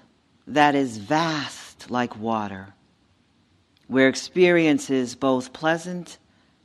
[0.45, 1.57] that is vast
[1.90, 2.74] like water,
[3.88, 6.18] where experiences both pleasant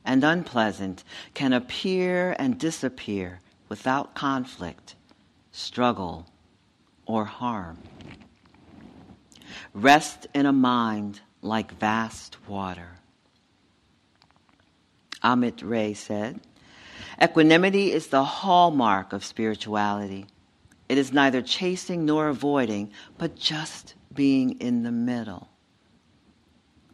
[0.05, 1.03] and unpleasant
[1.33, 4.95] can appear and disappear without conflict,
[5.51, 6.27] struggle,
[7.05, 7.77] or harm.
[9.73, 12.99] Rest in a mind like vast water.
[15.23, 16.41] Amit Ray said,
[17.21, 20.25] Equanimity is the hallmark of spirituality.
[20.89, 25.49] It is neither chasing nor avoiding, but just being in the middle.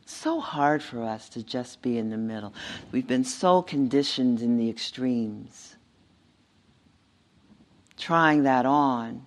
[0.06, 2.54] So hard for us to just be in the middle.
[2.92, 5.76] We've been so conditioned in the extremes.
[7.98, 9.26] Trying that on,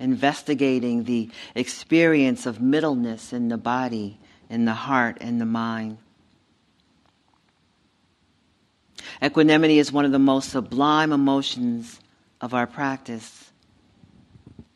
[0.00, 5.98] investigating the experience of middleness in the body, in the heart, and the mind.
[9.22, 12.00] Equanimity is one of the most sublime emotions
[12.40, 13.47] of our practice.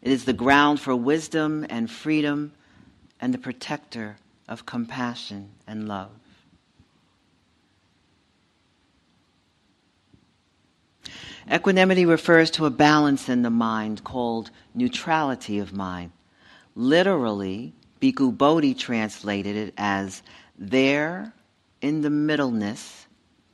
[0.03, 2.53] It is the ground for wisdom and freedom
[3.21, 4.17] and the protector
[4.49, 6.11] of compassion and love.
[11.51, 16.13] Equanimity refers to a balance in the mind called neutrality of mind.
[16.75, 20.23] Literally, Bhikkhu Bodhi translated it as
[20.59, 21.33] there
[21.81, 23.07] in the middleness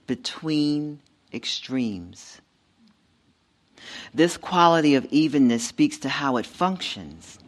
[0.06, 1.00] between
[1.32, 2.40] extremes.
[4.14, 7.38] This quality of evenness speaks to how it functions.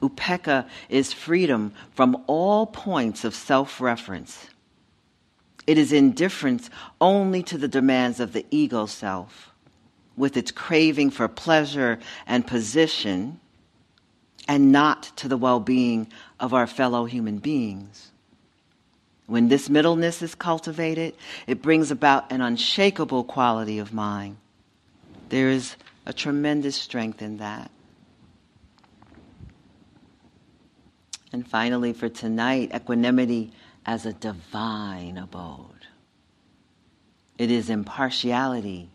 [0.00, 4.48] Upekkha is freedom from all points of self reference.
[5.66, 6.68] It is indifference
[7.00, 9.54] only to the demands of the ego self,
[10.16, 13.38] with its craving for pleasure and position,
[14.48, 16.08] and not to the well being
[16.40, 18.10] of our fellow human beings.
[19.26, 21.14] When this middleness is cultivated,
[21.46, 24.36] it brings about an unshakable quality of mind.
[25.32, 27.70] There is a tremendous strength in that.
[31.32, 33.52] And finally, for tonight, equanimity
[33.86, 35.86] as a divine abode.
[37.38, 38.90] It is impartiality.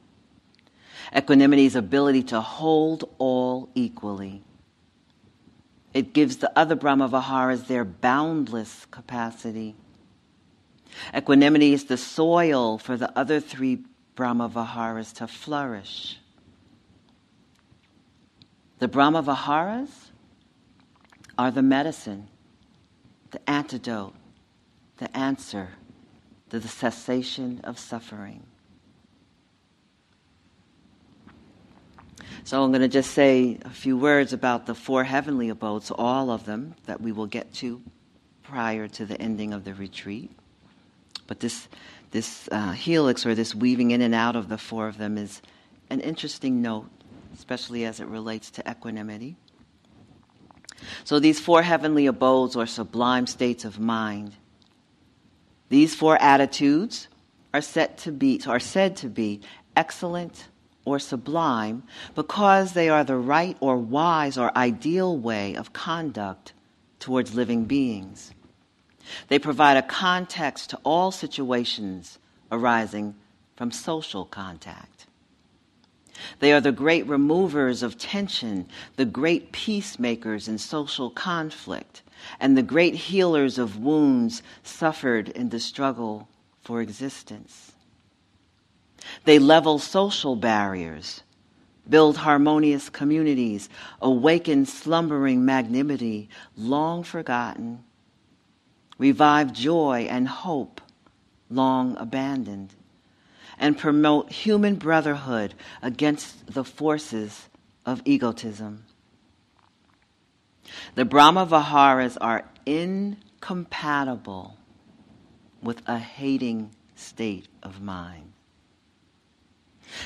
[1.16, 4.44] Equanimity's ability to hold all equally.
[5.92, 9.76] It gives the other Brahmaviharas their boundless capacity
[11.16, 13.84] Equanimity is the soil for the other three
[14.16, 16.20] Brahmaviharas to flourish.
[18.80, 20.12] The Brahma Viharas
[21.38, 22.28] are the medicine,
[23.32, 24.14] the antidote,
[24.98, 25.70] the answer
[26.50, 28.44] to the cessation of suffering.
[32.44, 36.30] So I'm going to just say a few words about the four heavenly abodes, all
[36.30, 37.82] of them that we will get to
[38.44, 40.32] prior to the ending of the retreat.
[41.28, 41.68] But this,
[42.12, 45.42] this uh, helix or this weaving in and out of the four of them is
[45.90, 46.90] an interesting note,
[47.38, 49.38] especially as it relates to equanimity.
[51.04, 54.36] So these four heavenly abodes or sublime states of mind,
[55.70, 57.08] these four attitudes
[57.54, 59.42] are set to be are said to be
[59.76, 60.48] excellent
[60.86, 61.84] or sublime
[62.16, 66.54] because they are the right or wise or ideal way of conduct
[67.00, 68.32] towards living beings.
[69.28, 72.20] They provide a context to all situations
[72.52, 73.16] arising
[73.56, 74.97] from social contact.
[76.40, 82.02] They are the great removers of tension, the great peacemakers in social conflict,
[82.40, 86.28] and the great healers of wounds suffered in the struggle
[86.62, 87.74] for existence.
[89.24, 91.24] They level social barriers,
[91.90, 93.70] build harmonious communities,
[94.02, 97.84] awaken slumbering magnanimity long forgotten,
[98.98, 100.82] revive joy and hope
[101.50, 102.74] long abandoned,
[103.58, 107.48] and promote human brotherhood against the forces
[107.86, 108.84] of egotism.
[110.96, 114.58] The Brahma Viharas are incompatible
[115.62, 118.34] with a hating state of mind.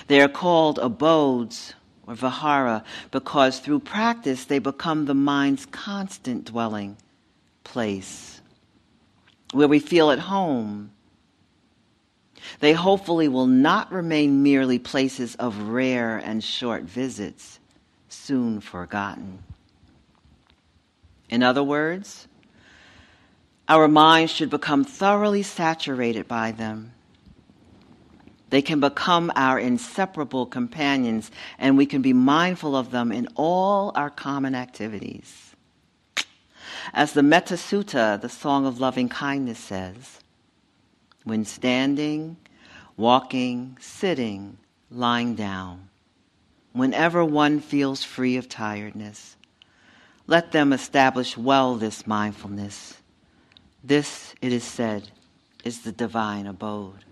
[0.08, 1.74] They are called abodes
[2.08, 6.97] or vihara because through practice they become the mind's constant dwelling
[7.64, 8.41] place
[9.52, 10.91] where we feel at home.
[12.59, 17.59] They hopefully will not remain merely places of rare and short visits,
[18.09, 19.43] soon forgotten.
[21.29, 22.27] In other words,
[23.67, 26.93] our minds should become thoroughly saturated by them.
[28.49, 33.93] They can become our inseparable companions, and we can be mindful of them in all
[33.95, 35.55] our common activities.
[36.93, 40.20] As the Metta Sutta, the Song of Loving Kindness, says,
[41.24, 42.38] when standing,
[42.97, 44.57] walking, sitting,
[44.89, 45.89] lying down,
[46.74, 49.36] whenever one feels free of tiredness,
[50.28, 53.01] let them establish well this mindfulness.
[53.84, 55.09] This, it is said,
[55.63, 57.05] is the divine abode.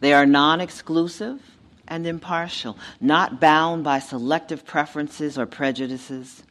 [0.00, 1.40] They are non exclusive
[1.88, 6.42] and impartial, not bound by selective preferences or prejudices.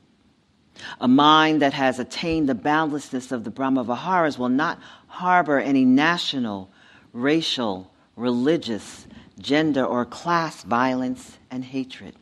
[0.99, 6.69] A mind that has attained the boundlessness of the Brahmaviharas will not harbor any national,
[7.13, 9.07] racial, religious,
[9.39, 12.15] gender, or class violence and hatred.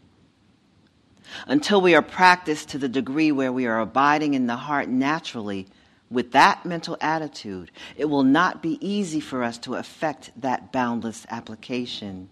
[1.48, 5.68] Until we are practiced to the degree where we are abiding in the heart naturally
[6.12, 11.26] with that mental attitude, it will not be easy for us to effect that boundless
[11.30, 12.30] application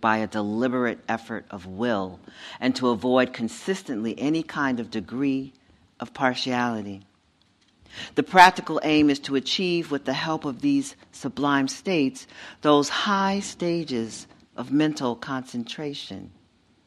[0.00, 2.20] by a deliberate effort of will
[2.60, 5.52] and to avoid consistently any kind of degree
[5.98, 7.02] of partiality.
[8.14, 12.26] The practical aim is to achieve, with the help of these sublime states,
[12.62, 14.26] those high stages
[14.56, 16.30] of mental concentration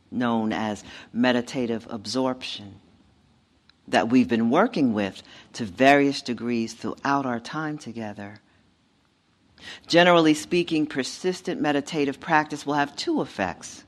[0.10, 2.76] known as meditative absorption
[3.88, 5.22] that we've been working with
[5.54, 8.40] to various degrees throughout our time together.
[9.88, 13.84] Generally speaking, persistent meditative practice will have two effects.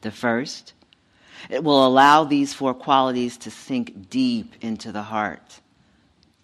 [0.00, 0.74] The first,
[1.48, 5.60] it will allow these four qualities to sink deep into the heart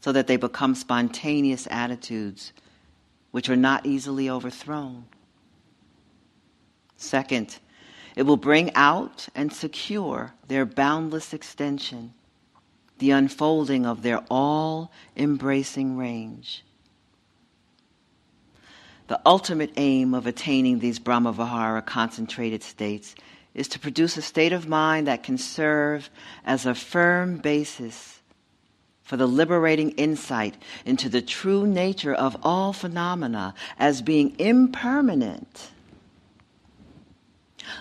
[0.00, 2.52] so that they become spontaneous attitudes
[3.30, 5.04] which are not easily overthrown.
[6.96, 7.58] Second,
[8.14, 12.12] it will bring out and secure their boundless extension,
[12.98, 16.64] the unfolding of their all embracing range.
[19.08, 23.14] The ultimate aim of attaining these Brahmavihara concentrated states
[23.54, 26.08] is to produce a state of mind that can serve
[26.44, 28.20] as a firm basis
[29.02, 35.70] for the liberating insight into the true nature of all phenomena as being impermanent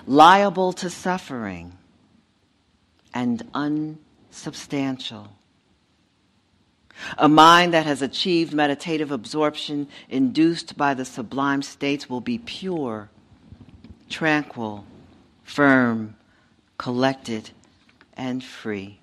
[0.06, 1.78] liable to suffering,
[3.14, 5.28] and unsubstantial.
[7.18, 13.10] A mind that has achieved meditative absorption induced by the sublime states will be pure,
[14.10, 14.86] tranquil,
[15.44, 16.16] firm,
[16.78, 17.52] collected,
[18.14, 19.00] and free.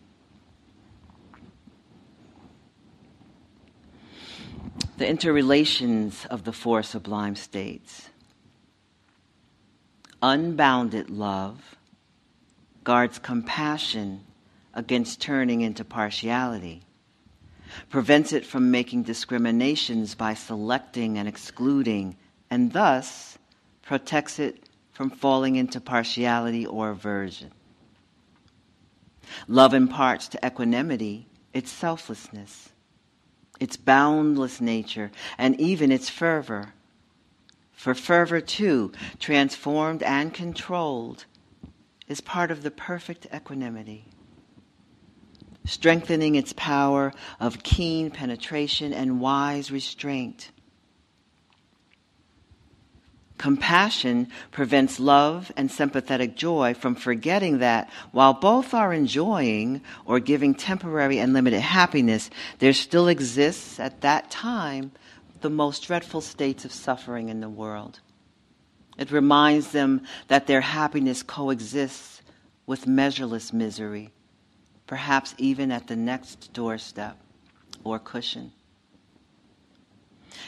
[4.99, 8.11] The interrelations of the four sublime states
[10.21, 11.77] unbounded love
[12.83, 14.25] guards compassion
[14.75, 16.83] against turning into partiality,
[17.91, 22.17] prevents it from making discriminations by selecting and excluding,
[22.51, 23.39] and thus
[23.83, 27.51] protects it from falling into partiality or aversion.
[29.47, 32.71] Love imparts to equanimity its selflessness,
[33.61, 36.73] its boundless nature, and even its fervor
[37.79, 41.27] for fervor, too, transformed and controlled,
[42.09, 44.05] is part of the perfect equanimity,
[45.69, 50.51] strengthening its power of keen penetration and wise restraint.
[53.37, 60.57] Compassion prevents love and sympathetic joy from forgetting that while both are enjoying or giving
[60.57, 64.91] temporary and limited happiness, there still exists at that time
[65.41, 68.01] the most dreadful states of suffering in the world.
[68.99, 72.23] It reminds them that their happiness coexists
[72.67, 74.11] with measureless misery,
[74.89, 77.17] perhaps even at the next doorstep
[77.85, 78.51] or cushion.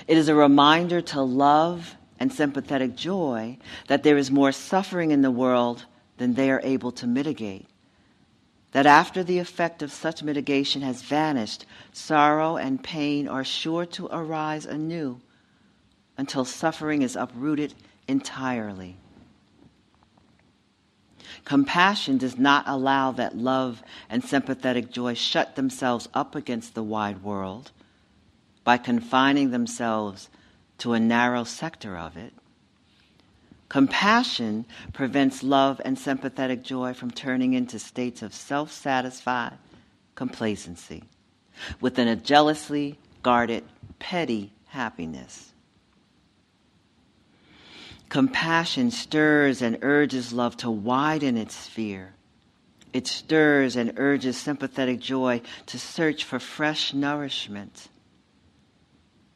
[0.08, 5.22] It is a reminder to love and sympathetic joy that there is more suffering in
[5.22, 5.84] the world
[6.16, 7.68] than they are able to mitigate
[8.72, 14.06] that after the effect of such mitigation has vanished, sorrow and pain are sure to
[14.12, 15.20] arise anew
[16.16, 17.74] until suffering is uprooted
[18.06, 18.96] entirely.
[21.44, 27.22] Compassion does not allow that love and sympathetic joy shut themselves up against the wide
[27.22, 27.72] world
[28.64, 30.28] by confining themselves
[30.78, 32.32] to a narrow sector of it.
[33.68, 39.56] Compassion prevents love and sympathetic joy from turning into states of self satisfied
[40.14, 41.04] complacency
[41.80, 43.64] within a jealously guarded,
[43.98, 45.52] petty happiness.
[48.10, 52.12] Compassion stirs and urges love to widen its sphere.
[52.92, 57.88] It stirs and urges sympathetic joy to search for fresh nourishment.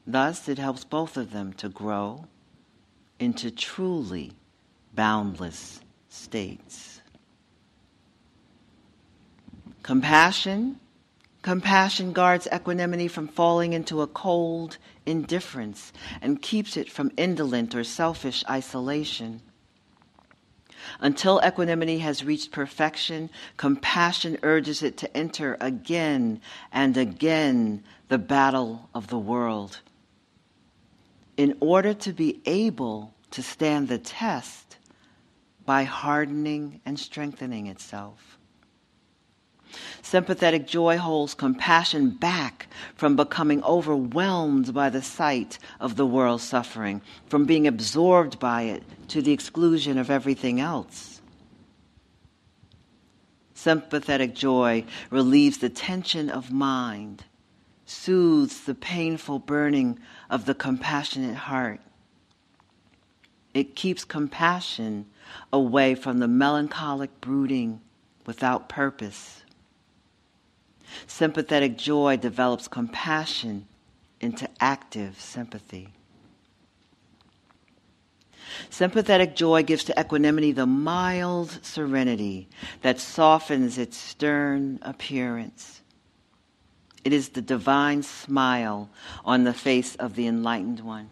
[0.05, 2.27] Thus, it helps both of them to grow
[3.21, 4.33] into truly
[4.93, 7.01] boundless states.
[9.85, 10.81] Compassion.
[11.43, 17.85] Compassion guards equanimity from falling into a cold indifference and keeps it from indolent or
[17.85, 19.41] selfish isolation.
[21.01, 26.41] Until equanimity has reached perfection, compassion urges it to enter again
[26.73, 29.81] and again the battle of the world.
[31.37, 34.77] In order to be able to stand the test
[35.65, 38.34] by hardening and strengthening itself.
[40.03, 47.01] Sympathetic joy holds compassion back from becoming overwhelmed by the sight of the world suffering,
[47.27, 51.21] from being absorbed by it to the exclusion of everything else.
[53.55, 57.25] Sympathetic joy relieves the tension of mind,
[57.87, 59.99] soothes the painful burning
[60.29, 61.81] of the compassionate heart.
[63.55, 65.07] It keeps compassion
[65.53, 67.81] away from the melancholic brooding
[68.27, 69.44] without purpose
[71.07, 73.67] Sympathetic joy develops compassion
[74.21, 75.89] into active sympathy.
[78.71, 82.49] Sympathetic joy gives to equanimity the mild serenity
[82.83, 85.83] that softens its stern appearance.
[87.05, 88.89] It is the divine smile
[89.25, 91.11] on the face of the enlightened one.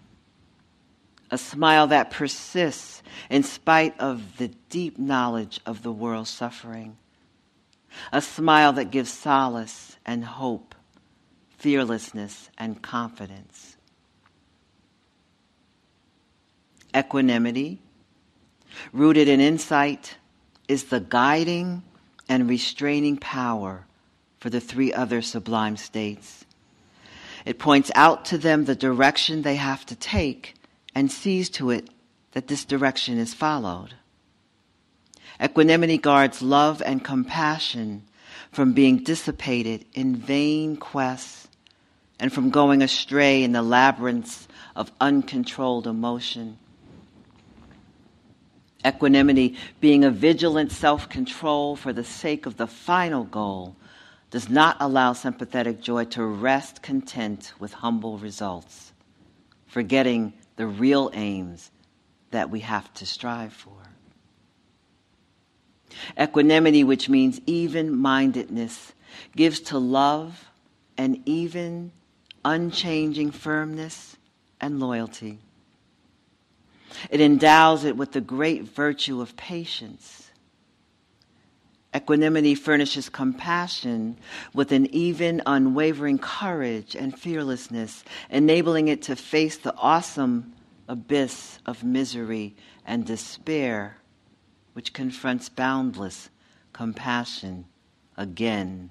[1.30, 6.96] A smile that persists in spite of the deep knowledge of the world's suffering
[8.12, 10.74] a smile that gives solace and hope,
[11.59, 13.76] fearlessness and confidence.
[16.95, 17.80] Equanimity,
[18.93, 20.16] rooted in insight,
[20.68, 21.82] is the guiding
[22.28, 23.86] and restraining power
[24.38, 26.45] for the three other sublime states.
[27.45, 30.55] It points out to them the direction they have to take
[30.95, 31.88] and sees to it
[32.32, 33.95] that this direction is followed.
[35.43, 38.05] Equanimity guards love and compassion
[38.53, 41.49] from being dissipated in vain quests
[42.20, 46.59] and from going astray in the labyrinths of uncontrolled emotion.
[48.84, 53.74] Equanimity, being a vigilant self control for the sake of the final goal,
[54.30, 58.93] does not allow sympathetic joy to rest content with humble results,
[59.66, 61.70] forgetting the real aims
[62.30, 63.82] that we have to strive for.
[66.20, 68.93] Equanimity, which means even mindedness,
[69.36, 70.49] gives to love
[70.97, 71.93] an even,
[72.45, 74.16] unchanging firmness
[74.61, 75.38] and loyalty.
[77.11, 80.30] It endows it with the great virtue of patience.
[81.95, 84.18] Equanimity furnishes compassion
[84.55, 90.55] with an even, unwavering courage and fearlessness, enabling it to face the awesome
[90.88, 93.99] abyss of misery and despair
[94.72, 96.30] which confronts boundless
[96.72, 97.66] compassion
[98.16, 98.90] again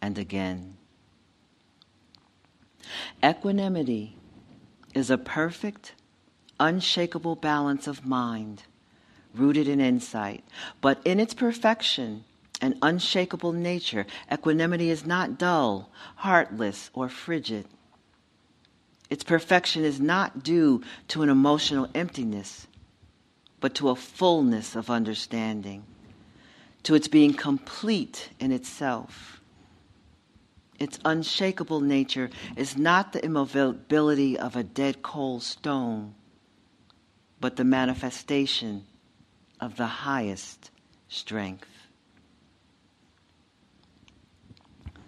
[0.00, 0.76] and again.
[3.22, 4.16] Equanimity
[4.94, 5.94] is a perfect,
[6.60, 8.64] unshakable balance of mind
[9.34, 10.44] rooted in insight,
[10.80, 12.24] but in its perfection
[12.60, 17.66] and unshakable nature, equanimity is not dull, heartless, or frigid.
[19.10, 22.66] Its perfection is not due to an emotional emptiness,
[23.64, 25.82] but to a fullness of understanding,
[26.82, 29.40] to its being complete in itself.
[30.78, 36.14] Its unshakable nature is not the immobility of a dead cold stone,
[37.40, 38.84] but the manifestation
[39.58, 40.70] of the highest
[41.08, 41.88] strength.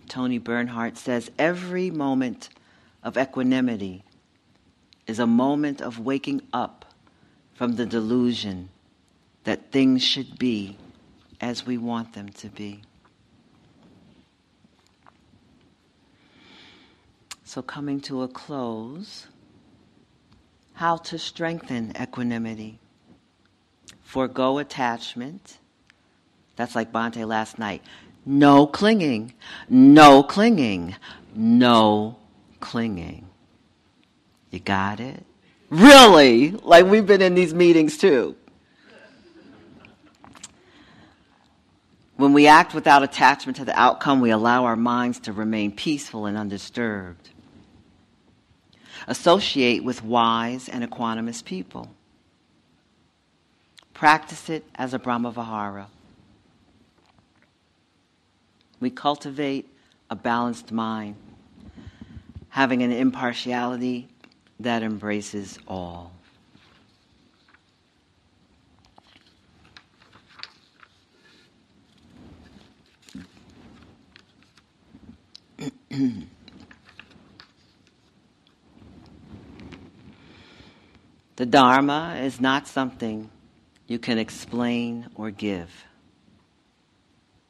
[0.08, 2.48] Toni Bernhard says every moment
[3.02, 4.02] of equanimity
[5.06, 6.85] is a moment of waking up
[7.56, 8.68] from the delusion
[9.44, 10.76] that things should be
[11.40, 12.82] as we want them to be.
[17.44, 19.26] So, coming to a close,
[20.74, 22.78] how to strengthen equanimity.
[24.02, 25.58] Forgo attachment.
[26.56, 27.82] That's like Bhante last night.
[28.26, 29.32] No clinging,
[29.68, 30.96] no clinging,
[31.34, 32.16] no
[32.60, 33.26] clinging.
[34.50, 35.25] You got it?
[35.70, 36.50] Really?
[36.50, 38.36] Like we've been in these meetings too.
[42.16, 46.24] When we act without attachment to the outcome, we allow our minds to remain peaceful
[46.24, 47.28] and undisturbed.
[49.06, 51.90] Associate with wise and equanimous people.
[53.92, 55.86] Practice it as a Brahmavihara.
[58.80, 59.68] We cultivate
[60.10, 61.16] a balanced mind,
[62.50, 64.08] having an impartiality
[64.60, 66.12] that embraces all.
[81.36, 83.30] the Dharma is not something
[83.86, 85.70] you can explain or give.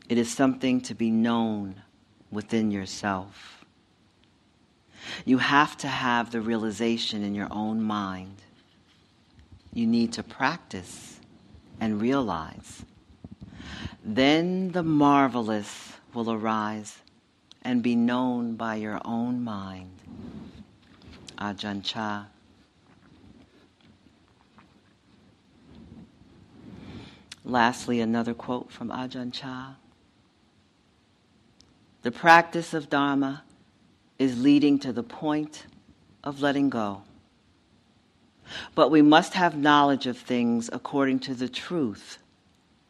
[0.09, 1.83] It is something to be known
[2.31, 3.56] within yourself.
[5.25, 8.43] You have to have the realization in your own mind.
[9.73, 11.21] You need to practice
[11.81, 12.85] and realize.
[14.05, 16.99] Then the marvelous will arise
[17.63, 19.91] and be known by your own mind.
[21.39, 22.27] Ajahn Chah.
[27.45, 29.75] Lastly, another quote from Ajahn Chah.
[32.03, 33.43] The practice of Dharma
[34.19, 35.67] is leading to the point
[36.25, 37.03] of letting go.
[38.75, 42.19] But we must have knowledge of things according to the truth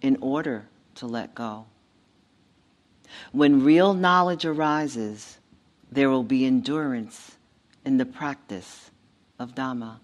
[0.01, 0.67] in order
[0.97, 1.67] to let go.
[3.33, 5.39] When real knowledge arises,
[5.91, 7.37] there will be endurance
[7.85, 8.91] in the practice
[9.39, 9.99] of Dhamma.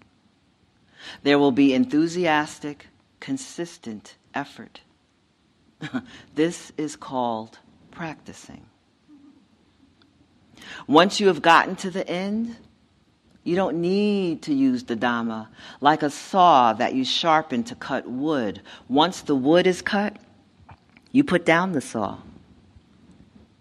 [1.21, 2.87] There will be enthusiastic,
[3.19, 4.81] consistent effort.
[6.35, 7.59] this is called
[7.91, 8.65] practicing.
[10.87, 12.55] Once you have gotten to the end,
[13.43, 15.47] you don't need to use the Dhamma
[15.81, 18.61] like a saw that you sharpen to cut wood.
[18.87, 20.17] Once the wood is cut,
[21.11, 22.19] you put down the saw.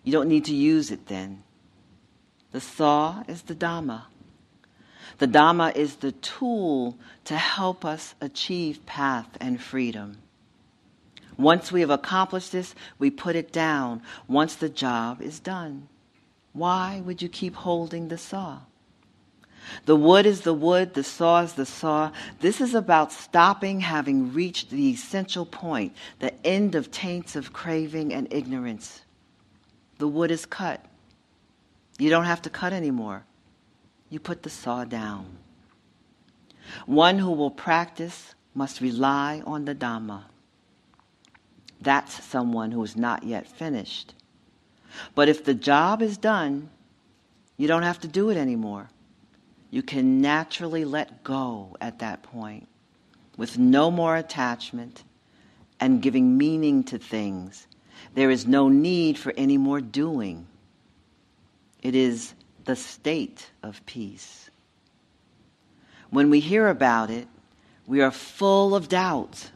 [0.04, 1.42] You don't need to use it then.
[2.52, 4.04] The saw is the Dhamma.
[5.18, 10.18] The Dhamma is the tool to help us achieve path and freedom.
[11.36, 15.88] Once we have accomplished this, we put it down once the job is done.
[16.52, 18.60] Why would you keep holding the saw?
[19.86, 22.12] The wood is the wood, the saw is the saw.
[22.40, 28.12] This is about stopping having reached the essential point, the end of taints of craving
[28.12, 29.02] and ignorance.
[29.98, 30.84] The wood is cut.
[31.98, 33.24] You don't have to cut anymore.
[34.10, 35.38] You put the saw down.
[36.86, 40.24] One who will practice must rely on the Dhamma.
[41.80, 44.14] That's someone who is not yet finished.
[45.14, 46.70] But if the job is done,
[47.56, 48.90] you don't have to do it anymore.
[49.70, 52.68] You can naturally let go at that point
[53.36, 55.04] with no more attachment
[55.80, 57.66] and giving meaning to things
[58.14, 60.46] there is no need for any more doing.
[61.82, 62.34] It is
[62.64, 64.50] the state of peace.
[66.10, 67.26] When we hear about it,
[67.86, 69.50] we are full of doubt.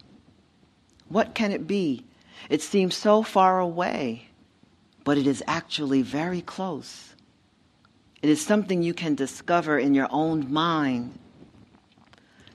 [1.09, 2.05] What can it be?
[2.49, 4.26] It seems so far away,
[5.07, 7.15] but it is actually very close.
[8.23, 11.17] It is something you can discover in your own mind.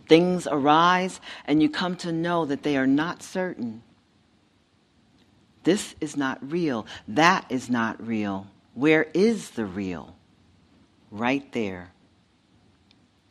[0.10, 3.84] Things arise, and you come to know that they are not certain.
[5.64, 6.86] This is not real.
[7.08, 8.47] That is not real.
[8.74, 10.14] Where is the real?
[11.10, 11.93] Right there.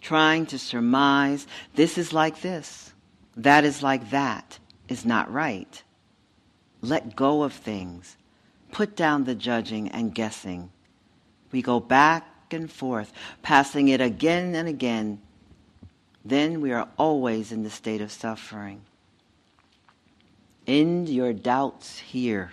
[0.00, 2.94] Trying to surmise this is like this,
[3.36, 4.58] that is like that,
[4.88, 5.82] is not right.
[6.80, 8.16] Let go of things.
[8.72, 10.70] Put down the judging and guessing.
[11.52, 13.12] We go back and forth,
[13.42, 15.20] passing it again and again.
[16.24, 18.82] Then we are always in the state of suffering.
[20.66, 22.52] End your doubts here.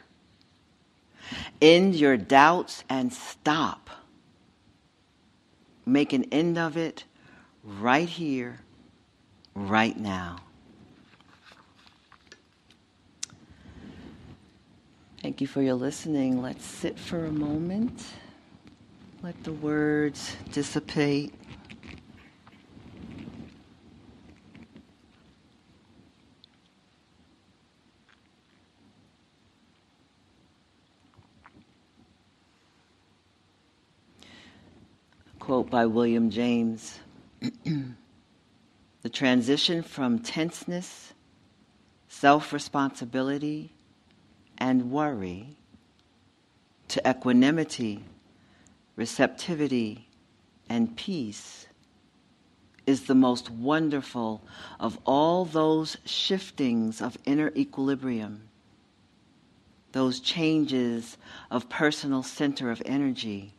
[1.62, 3.90] End your doubts and stop.
[5.86, 7.04] Make an end of it
[7.64, 8.60] right here,
[9.54, 10.38] right now.
[15.22, 16.42] Thank you for your listening.
[16.42, 18.04] Let's sit for a moment.
[19.24, 21.34] Let the words dissipate.
[35.48, 37.00] quote by William James
[39.02, 41.14] The transition from tenseness,
[42.10, 43.72] self responsibility,
[44.58, 45.58] and worry
[46.90, 48.04] to equanimity,
[48.96, 50.08] receptivity,
[50.70, 51.68] and peace
[52.86, 54.42] is the most wonderful
[54.80, 58.48] of all those shiftings of inner equilibrium,
[59.92, 61.18] those changes
[61.52, 63.54] of personal center of energy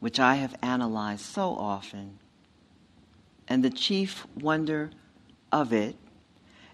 [0.00, 2.18] which I have analyzed so often.
[3.46, 4.90] And the chief wonder
[5.52, 5.96] of it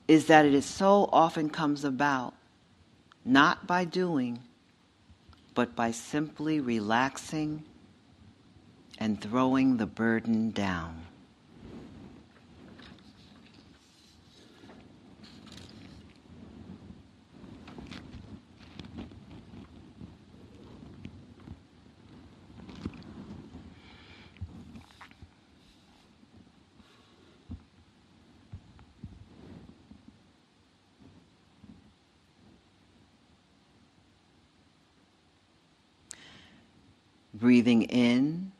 [0.08, 2.34] is that it so often comes about
[3.26, 4.38] not by doing,
[5.54, 7.64] but by simply relaxing
[8.98, 11.05] and throwing the burden down.
[37.38, 38.50] Breathing in,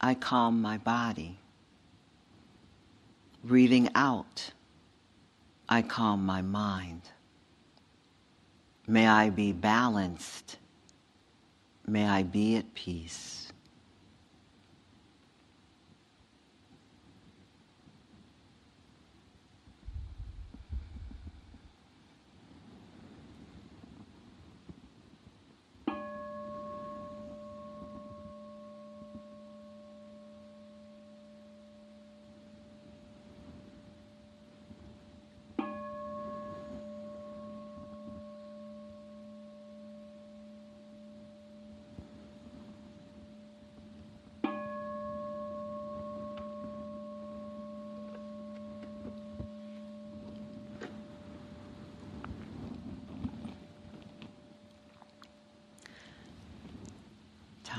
[0.00, 1.36] I calm my body.
[3.44, 4.52] Breathing out,
[5.68, 7.02] I calm my mind.
[8.86, 10.56] May I be balanced.
[11.86, 13.38] May I be at peace.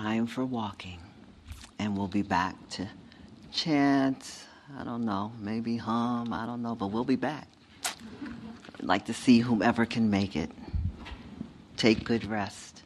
[0.10, 1.00] time for walking.
[1.80, 2.88] And we'll be back to
[3.52, 4.46] chant,
[4.80, 7.48] I don't know, maybe hum, I don't know, but we'll be back.
[7.84, 10.52] I'd like to see whomever can make it.
[11.78, 12.79] Take good rest.